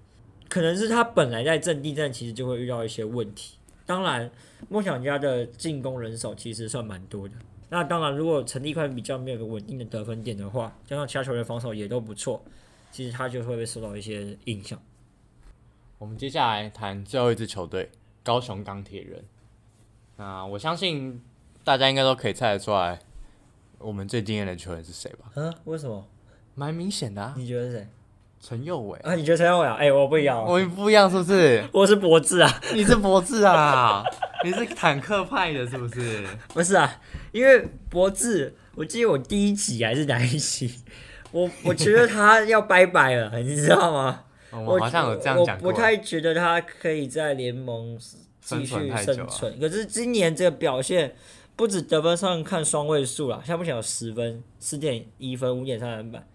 [0.48, 3.56] 可能是他本来在阵地战其实就会遇到一些问题。
[3.86, 4.30] 当然，
[4.68, 7.34] 梦想家的进攻人手其实算蛮多的。
[7.70, 12.42] 那当然，如果陈立宽比较没有个稳定的得分点的话，加上其他球员防守也都不错，
[12.92, 14.78] 其实他就会被受到一些影响。
[15.98, 17.90] 我们接下来谈最后一支球队——
[18.22, 19.24] 高雄钢铁人。
[20.16, 21.22] 那我相信
[21.64, 23.00] 大家应该都可以猜得出来。
[23.78, 25.30] 我们最惊艳的球员是谁吧？
[25.34, 26.06] 嗯，为什么？
[26.54, 27.34] 蛮明显的啊。
[27.36, 27.88] 你觉得是谁？
[28.40, 29.14] 陈佑伟啊？
[29.14, 29.74] 你觉得陈佑伟啊？
[29.78, 30.42] 哎，我不一样。
[30.44, 31.64] 我们不一样是不是？
[31.72, 32.60] 我是博智啊。
[32.74, 34.04] 你是博智啊？
[34.44, 36.24] 你是坦克派的，是不是？
[36.52, 37.00] 不是啊，
[37.32, 40.74] 因为博智，我记得我第一集还是哪一集，
[41.30, 44.24] 我我觉得他要拜拜了， 你知道吗？
[44.52, 45.68] 我好像有这样讲过。
[45.68, 47.98] 我不太觉得他可以在联盟
[48.40, 51.14] 继续生存，可是今年这个表现。
[51.56, 56.26] 不止得分上看双位数了，现在目前有十分、四点一分、五点三篮板。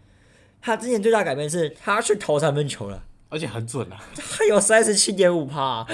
[0.62, 4.00] 他之前最大改变是他去投三分球了，而且很准啊！
[4.16, 5.86] 他有三十七点五趴，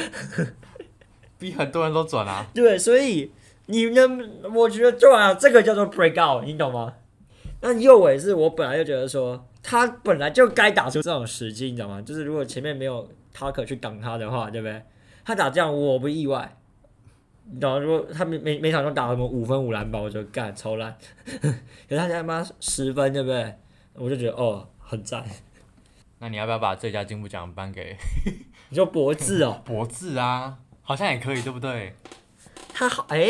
[1.40, 2.46] 比很多人都准啊！
[2.54, 3.32] 对，所以
[3.68, 6.94] 你能，我觉得对啊，这个叫做 break out，你懂吗？
[7.62, 12.02] 那右尾是我本来就觉得说他本来就该打出这种时机，你知道吗？
[12.02, 14.84] 就是如果前面没有他可去挡他的话，对不对？
[15.24, 16.56] 他打这样我不意外。
[17.60, 20.98] 然后如果他每每每场都打什么五分五篮板，我就干超烂。
[21.40, 21.40] 可
[21.90, 23.56] 是他家他妈十分，对不对？
[23.94, 25.24] 我就觉得哦，很赞。
[26.20, 27.96] 那你要不要把最佳进步奖颁给？
[28.70, 29.62] 你说博智哦？
[29.66, 31.94] 博智啊，好像也可以，对不对？
[32.74, 33.28] 他好哎，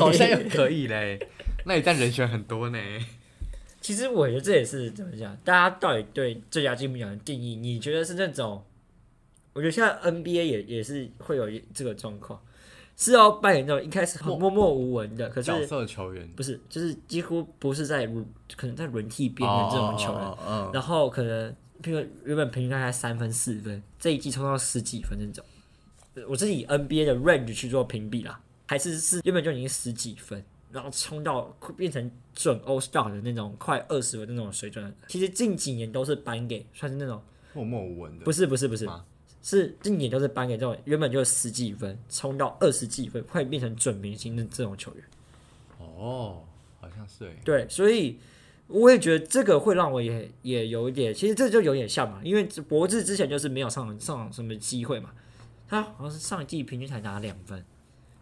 [0.00, 1.18] 好像也可以嘞。
[1.64, 2.78] 那你这样人选很多呢。
[3.80, 5.36] 其实我觉得这也是怎么讲？
[5.44, 7.56] 大家到底对最佳进步奖的定义？
[7.56, 8.64] 你觉得是那种？
[9.52, 12.40] 我觉得现在 NBA 也也是会有这个状况。
[13.00, 14.50] 是要扮演那种一开始很默。
[14.50, 16.28] 默无闻的，可是角色球员。
[16.36, 18.06] 不是，就是几乎不是在
[18.54, 21.50] 可能在轮替边缘这种球员，然后可能
[21.82, 25.42] 譬如原本平均大概三分四分，这一季冲到十几分那种，
[26.28, 34.94] 我是以 NBA 的 range 去做评比啦，还是是原本就已经十几分，然后冲到变成准 All Star 的那种快二十分的那种水准。
[35.08, 37.22] 其实近几年都是颁给算是那种
[37.54, 38.84] 默默无闻的，不是不是不是。
[38.84, 39.06] 吗，
[39.42, 45.04] 是近几年都是颁给这种原本就十几分冲到二十几分，快变成准明星的这种球员。
[45.78, 46.42] 哦，
[46.80, 48.18] 好像是诶，对，所以
[48.66, 55.10] 我也觉得这个会让我也也有一点，其实这就有点像嘛，因为博智之前就是没有上上什么机会嘛，
[55.68, 57.64] 他好像是上一季平均才拿两分，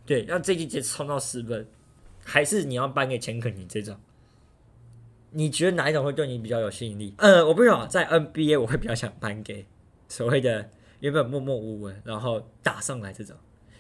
[0.07, 1.67] 对，那这一季直接冲到十分，
[2.25, 3.97] 还是你要颁给钱肯尼这种？
[5.31, 7.15] 你觉得哪一种会对你比较有吸引力？
[7.19, 9.67] 呃，我不知道，在 NBA 我会比较想颁给
[10.09, 13.37] 所谓的原本默默无闻，然后打上来这种。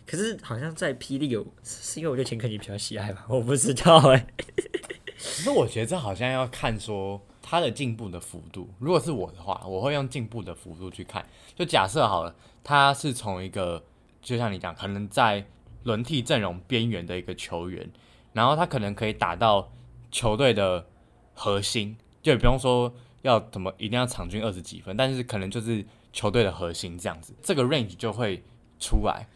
[0.07, 3.27] 可是好像在霹雳有，是因为我对钱肯尼比较喜爱吧？
[3.29, 8.71] 我不知道哎、可是我觉得这好像要看说他的进步的幅度。
[8.79, 11.27] 如果是我的话，我会用进步的幅度去看。
[11.55, 13.85] 就假设好了，他是从一个
[14.23, 15.45] 就像你讲，可能在
[15.83, 17.91] 轮替阵容边缘的一个球员，
[18.33, 19.71] 然后他可能可以打到
[20.11, 20.87] 球队的
[21.35, 28.43] 核心，就也不用说要怎么一定要场均二十几分，但是可能就是球队的核心这样子，这个 range 就会
[28.79, 29.27] 出来。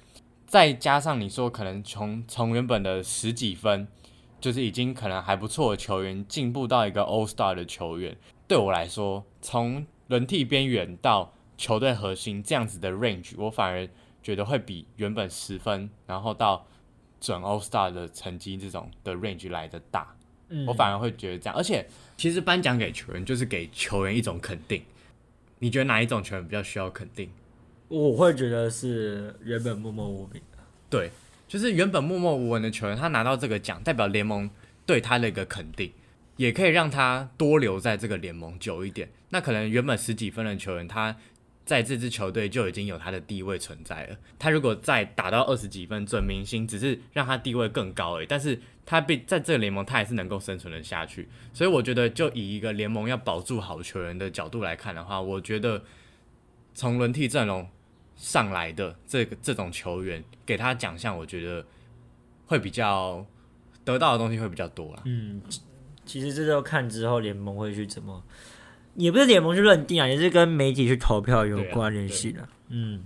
[0.47, 3.89] 再加上你说可能从从原本的十几分，
[4.41, 8.17] 就是已经可能还不错的球员，进步到一个 All Star 的球员，
[8.47, 13.89] 对我来说，从轮替边缘到球队核心这样子的 range，我反而
[14.23, 16.67] 觉得会比原本十分，然后到
[17.21, 20.15] 准 All Star 的成绩这种的 range 来的大。
[20.51, 24.83] 嗯我反而会觉得这样，而且其实颁奖给球员就是给球员一种肯定。
[25.63, 27.31] 你觉得哪一种球员比较需要肯定？
[27.87, 30.43] 我会觉得是原本默默无名。
[30.91, 31.09] 对，
[31.47, 34.51] 就是原本默默无闻的球员，他拿到这个奖，代表联盟
[34.85, 35.93] 对他的一个肯定，
[36.37, 39.09] 也可以让他多留在这个联盟久一点。
[39.29, 41.17] 那可能原本十几分的球员，他
[41.65, 44.17] 在这支球队就已经有他的地位存在了。
[44.41, 51.29] 他如果再打到二十几分准明星，只是让他地位更高而已，但是他被在这个联盟，他还是能够生存的下去。
[51.53, 55.83] 所以我觉得，就以一个联盟要保住好球员的角度来看的话，我觉得
[56.75, 57.69] 从轮替阵容
[58.17, 61.65] 上来的这个这种球员，给他奖项，我觉得
[62.47, 63.25] 会比较
[63.85, 65.03] 得到的东西会比较多啦。
[65.05, 65.41] 嗯，
[66.05, 68.23] 其实这就看之后联盟会去怎么，
[68.95, 72.49] 也不是联盟去认定啊，也是跟媒体去投票有关联系的。
[72.69, 73.05] 嗯，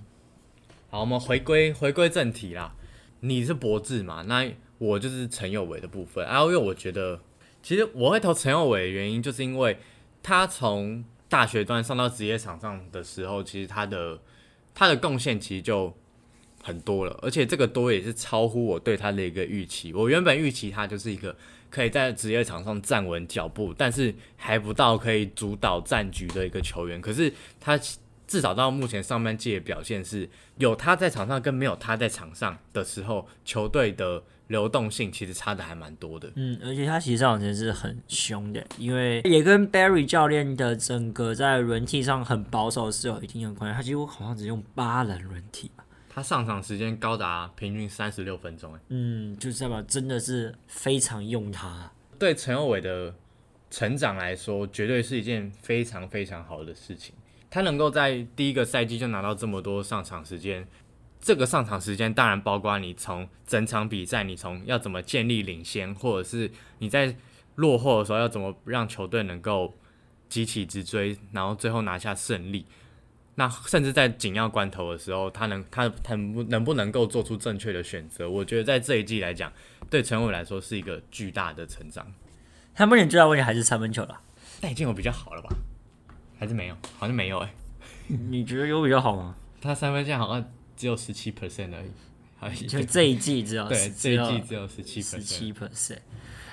[0.90, 2.74] 好，我们回归回归正题啦。
[3.20, 4.22] 你是博智嘛？
[4.22, 6.26] 那我就是陈佑伟的部分。
[6.26, 7.20] 啊，因为我觉得，
[7.62, 9.78] 其实我会投陈佑伟的原因，就是因为
[10.22, 14.18] 他从大学端上到职业场上的时候，其实他的
[14.74, 15.92] 他的贡献其实就
[16.62, 19.92] 很多了，而且这个多也是超乎我对他的一个预期。
[19.92, 21.34] 我原本预期他就是一个
[21.70, 27.00] 可以在职业场上站稳脚步，但是还不到可以主导战局的一个球员。
[27.00, 27.78] 可是他
[28.26, 36.30] 至少到目前上半季的表现是有他在场上跟没有他在场上的时候，球队的流动性其实差的还蛮多的。
[36.34, 43.76] 嗯，而且他其实上场时间是很凶的，因为也跟 Barry 教练的整个在轮替上很保守是有一定的关系。
[43.76, 51.92] 他几乎好像只用八人轮替吧，他上场时间高达平均三十六分钟，哎，嗯，就是代表真的是非常用他。
[52.18, 53.14] 对陈佑伟的
[53.70, 57.14] 成长来说，绝对是一件非常非常好的事情。
[57.56, 60.68] 他能够在第一个赛季就拿到这么多上场时间，
[61.22, 66.50] 这个上场时间当然包括你从整场比赛，你从要怎么建立领先，或者是
[66.80, 67.16] 你在
[67.54, 69.72] 落后的时候要怎么让球队能够
[70.28, 72.66] 急起直追，然后最后拿下胜利。
[73.36, 78.28] 那甚至在紧要关头的时候，他能他他能不能不能够做出正确的选择？
[78.28, 79.50] 我觉得在这一季来讲，
[79.88, 82.06] 对陈伟来说是一个巨大的成长。
[82.74, 84.20] 他目前最大问题还是三分球了，
[84.60, 85.48] 但已经有比较好了吧？
[86.38, 86.76] 还是没有？
[86.98, 87.54] 好像没有哎、
[88.30, 89.34] 你觉得有比较好吗？
[89.60, 91.90] 他三分线好像只有十七 percent 而已，
[92.38, 95.20] 好 像就这一季只有对这一季只只有十七十。
[95.20, 95.98] 七 percent。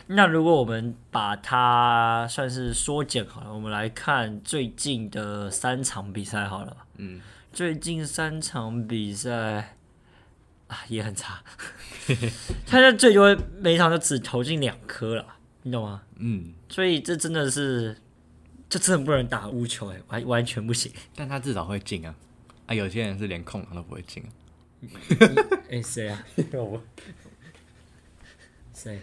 [0.08, 6.76] 那如果我们把它算是缩减好了，我们来看最近的三场比赛好了。
[6.98, 7.22] 嗯，
[7.54, 9.76] 最近三场比赛
[10.68, 11.42] 啊也很差，
[12.68, 15.26] 他在最多每场就只投进两颗了，
[15.64, 16.02] 你懂吗？
[16.18, 17.96] 嗯，所以这真的是，
[18.74, 20.92] 这真的不能打无球哎、完完全不行。
[21.16, 22.16] 但他至少会进啊！
[22.66, 24.30] 啊，有些人是连空档都不会进啊。
[25.70, 26.26] 哎、谁啊？
[26.54, 26.82] 我
[28.74, 29.00] 谁？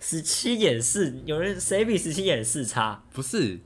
[0.00, 3.02] 十七点四，有人谁比十七点四差？
[3.12, 3.60] 不是，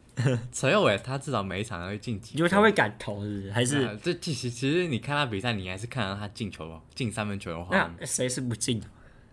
[0.52, 3.52] 陈佑伟他至少每一场都会进几因为他会敢投是不是？
[3.52, 8.86] 还是、啊这其实其实你看他比赛，你还是看到他进球进三分球的话，那谁是不进的？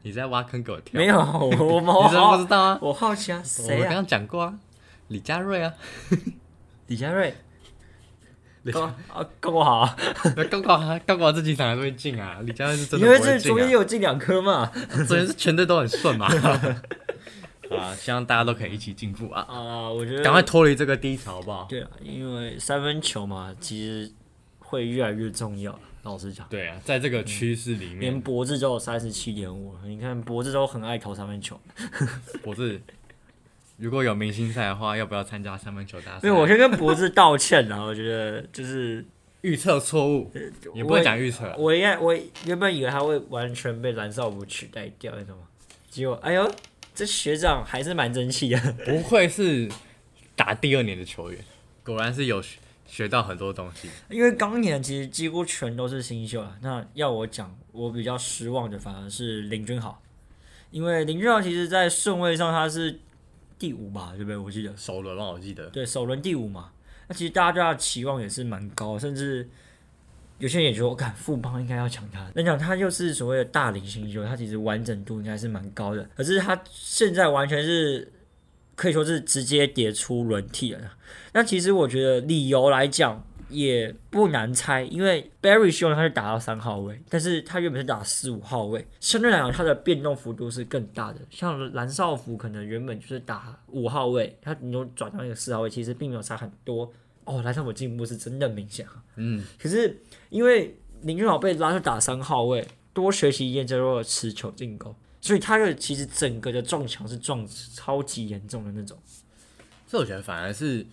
[0.03, 0.99] 你在挖坑给我跳。
[0.99, 2.79] 没有，我我我 你真的不知道啊？
[2.83, 3.85] 我好奇啊，谁啊？
[3.85, 4.59] 刚刚讲过啊，
[5.13, 5.71] 李佳瑞啊，
[6.87, 7.35] 李佳瑞，
[8.71, 9.23] 刚好
[10.49, 13.37] 刚刚他刚刚这几场还是会进啊，李佳瑞是真的因为这。
[13.37, 14.71] 昨天有进两颗嘛。
[15.07, 16.27] 昨天是全队都很顺嘛。
[17.69, 19.45] 啊，希望大家都可以一起进步啊！
[19.47, 21.65] 啊，我觉得赶快脱离这个低潮，好不好？
[21.69, 24.11] 对啊，因为三分球嘛，其实
[24.59, 25.79] 会越来越重要。
[26.03, 31.59] 老实讲，对啊，在这个趋势里面连面，博智都有三十七点五，你看博智都很爱投三分球。
[32.43, 32.79] 我是
[33.83, 36.19] 如果有明星赛的话，要不要参加三分球大赛？
[36.23, 39.03] 没有，我先跟博智道歉啊，我觉得就是
[39.41, 40.31] 预测错误，
[40.73, 41.55] 也不会讲预测啊。
[41.57, 45.43] 我应该我原本以为他会完全被蓝少武取代掉，你知道吗？
[45.89, 46.49] 结果哎呦，
[46.95, 48.57] 这学长还是蛮争气的。
[48.85, 49.69] 不愧是
[50.33, 51.39] 打第二年的球员，
[51.83, 53.89] 果然是有学学到很多东西。
[54.09, 56.55] 因为刚年其实几乎全都是新秀啊。
[56.61, 60.01] 那要我讲，我比较失望的反而是林俊豪，
[60.71, 62.97] 因为林俊豪其实在顺位上他是
[63.63, 64.35] 第五吧，对不对？
[64.35, 66.71] 我记得首轮嘛，我记得对首轮第五嘛。
[67.07, 69.49] 那其实大家对他的期望也是蛮高，甚至
[70.37, 72.29] 有些人也觉得，我看富邦应该要抢他。
[72.35, 78.11] 那讲他就是所谓的大龄新秀，他其实完整度应该是蛮高的，可是他现在完全是
[78.75, 80.81] 可以说是直接跌出轮替了。
[81.31, 91.19] 那其实我觉得理由来讲也不难猜，因为 Barry 希望他是打到三号位，但是他原本是打四五号位，相对来讲他的变动幅度是更大的。
[91.29, 96.91] 像蓝少福可能原本就是打五号位，他你又转到一个四号位，其实并没有差很多。
[97.25, 99.01] 哦，蓝少福进步是真的明显啊。
[99.15, 108.97] 嗯，可是因为林俊豪被拉去打三号位，多学习叶哲若的持球进攻，所以他的其实整个的撞墙是撞超级严重的那种。
[109.87, 110.85] 这我觉得反而是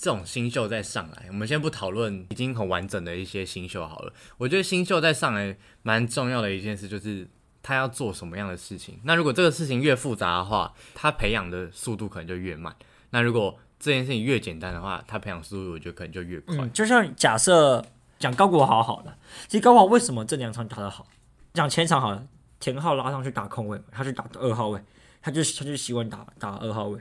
[0.00, 4.12] 这种新秀再上来，我们先不讨论已经很完整的一些新秀好了。
[4.38, 7.28] 我觉得新秀再上来蛮重要的一件事就是
[7.62, 8.98] 他要做什么样的事情。
[9.04, 12.74] 那如果这个事情越复杂的话，他培养的速度可能就越慢。
[13.10, 16.66] 那如果这件事情越简单的话，他培养速度我觉得可能就越快。
[16.68, 17.84] 就像假设
[18.18, 21.06] 讲高国豪好了，其实高国豪为什么这两场打得好？
[21.52, 22.26] 讲前场好了，
[22.58, 24.82] 田浩拉上去打空位，他去打二号位，
[25.20, 26.98] 他就他就习惯打打二号位。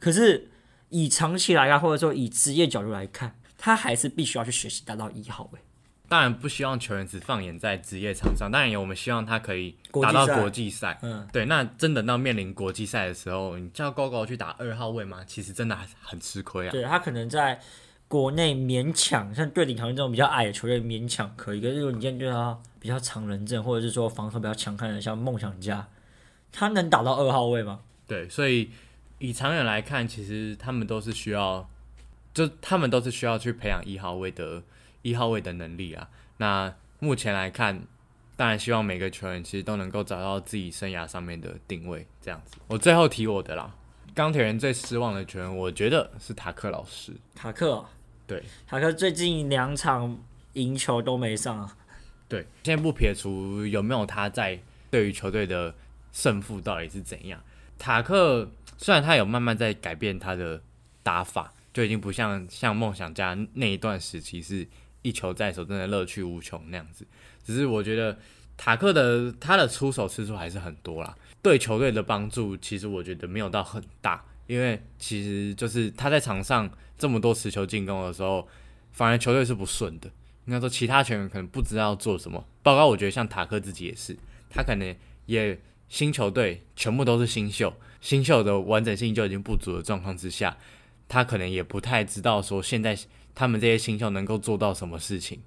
[0.00, 0.49] 可是
[0.90, 5.58] 以长期来看，或者说以职业角度来看，他还是必须要去学习打到一号位。
[6.08, 10.98] 当然不希望球员只放眼在职业场上，当然也我们希望他可以打到国际赛。
[11.02, 15.22] 嗯，对，那真等到面临国际赛的时候，你叫高高去打二号位吗？
[15.24, 16.72] 其实真的还是很吃亏啊。
[16.72, 17.60] 对他可能在
[18.08, 25.86] 国内勉强，像对顶条件这种比较矮的球队勉强可以，可是如果你今天对他比较长人阵，或者是说防守比较强悍的，像梦想家，
[26.50, 27.78] 他能打到二号位吗？
[28.08, 28.68] 对，所以
[29.20, 31.68] 以长远来看，其实他们都是需要，
[32.34, 34.62] 就他们都是需要去培养一号位的
[35.02, 36.08] 一号位的能力啊。
[36.38, 37.82] 那目前来看，
[38.34, 42.56] 当然希望每个球员其实都能够找到自己生涯上面的定位，这样子。
[42.66, 43.74] 我最后提我的啦，
[44.14, 47.12] 钢铁人最失望的球员，我觉得是塔克老师。
[47.34, 47.90] 塔克啊，
[48.26, 50.18] 对塔克最近两场
[50.54, 51.76] 赢球都没上啊。
[52.26, 54.58] 对，先不撇除有没有他在
[54.90, 55.74] 对于球队的
[56.10, 57.38] 胜负到底是怎样，
[57.78, 58.50] 塔克
[58.82, 60.62] 虽然他有慢慢在改变他的
[61.02, 64.66] 打法，就已经不像像梦想家那一段时期是
[65.02, 67.06] 一球在手，真的乐趣无穷那样子。
[67.44, 68.18] 只是我觉得
[68.56, 78.48] 塔克的他的出手次数还是很多啦，对球队的帮助其实我觉得没有到很大，因为其实就是他在场上这么多持球进攻的时候，
[78.92, 80.10] 反而球队是不顺的。
[80.46, 82.42] 应该说，其他球员可能不知道做什么。
[82.62, 84.16] 包括我觉得像塔克自己也是，
[84.48, 85.60] 他可能也
[85.90, 90.56] 新球队全部都是新秀，新秀的完整性就已经不足的状况之下，
[91.08, 92.98] 他可能也不太知道说现在
[93.34, 95.40] 他们这些新秀能够做到什么事情，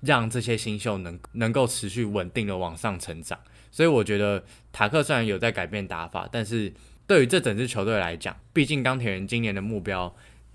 [0.00, 3.38] 让这些新秀能能够持续稳定的往上成长。
[3.70, 6.72] 所以我觉得塔克虽然有在改变打法，但是
[7.06, 10.14] 对于这整支球队来讲，毕竟钢铁人今年的目标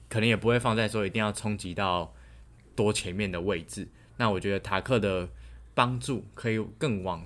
[0.09, 2.13] 可能也不会放在说一定要冲击到。
[2.75, 3.87] 多前面的位置，
[4.17, 5.29] 那我觉得塔克的
[5.73, 7.25] 帮助可以更往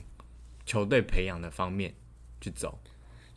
[0.63, 1.91] 球队培养的方面
[2.39, 2.80] 去走。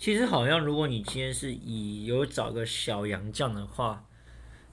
[0.02, 4.04] 其实好像如果你今天是以有找个小洋将的话，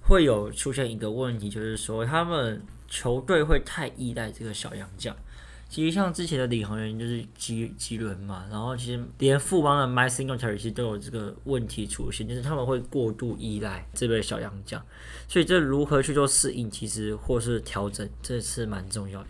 [0.02, 5.16] 会有出现一个问题，就是说他们球队会太依赖这个小洋将。
[5.70, 14.84] 其实像之前的领航员就是吉吉伦嘛，然后其实连富邦的 My Singletary 其实都有这个问题出现，就是他们会过度依赖这位小洋将，
[15.28, 19.30] 所以这如何去做适应，其实或是调整，这是蛮重要的。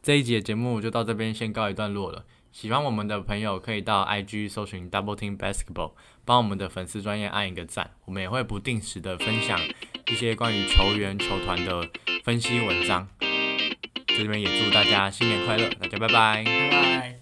[0.00, 2.24] 这一集的节目就到这边先告一段落了。
[2.50, 5.92] 喜欢我们的朋友可以到 IG 搜寻 Double Team Basketball，
[6.24, 7.90] 帮我们的粉丝专业按一个赞。
[8.04, 9.60] 我们也会不定时的分享
[10.10, 11.88] 一些关于球员、球团的
[12.24, 13.06] 分析文章。
[14.06, 16.44] 这边也祝大家新年快乐，大家拜拜。
[16.44, 17.17] 拜拜。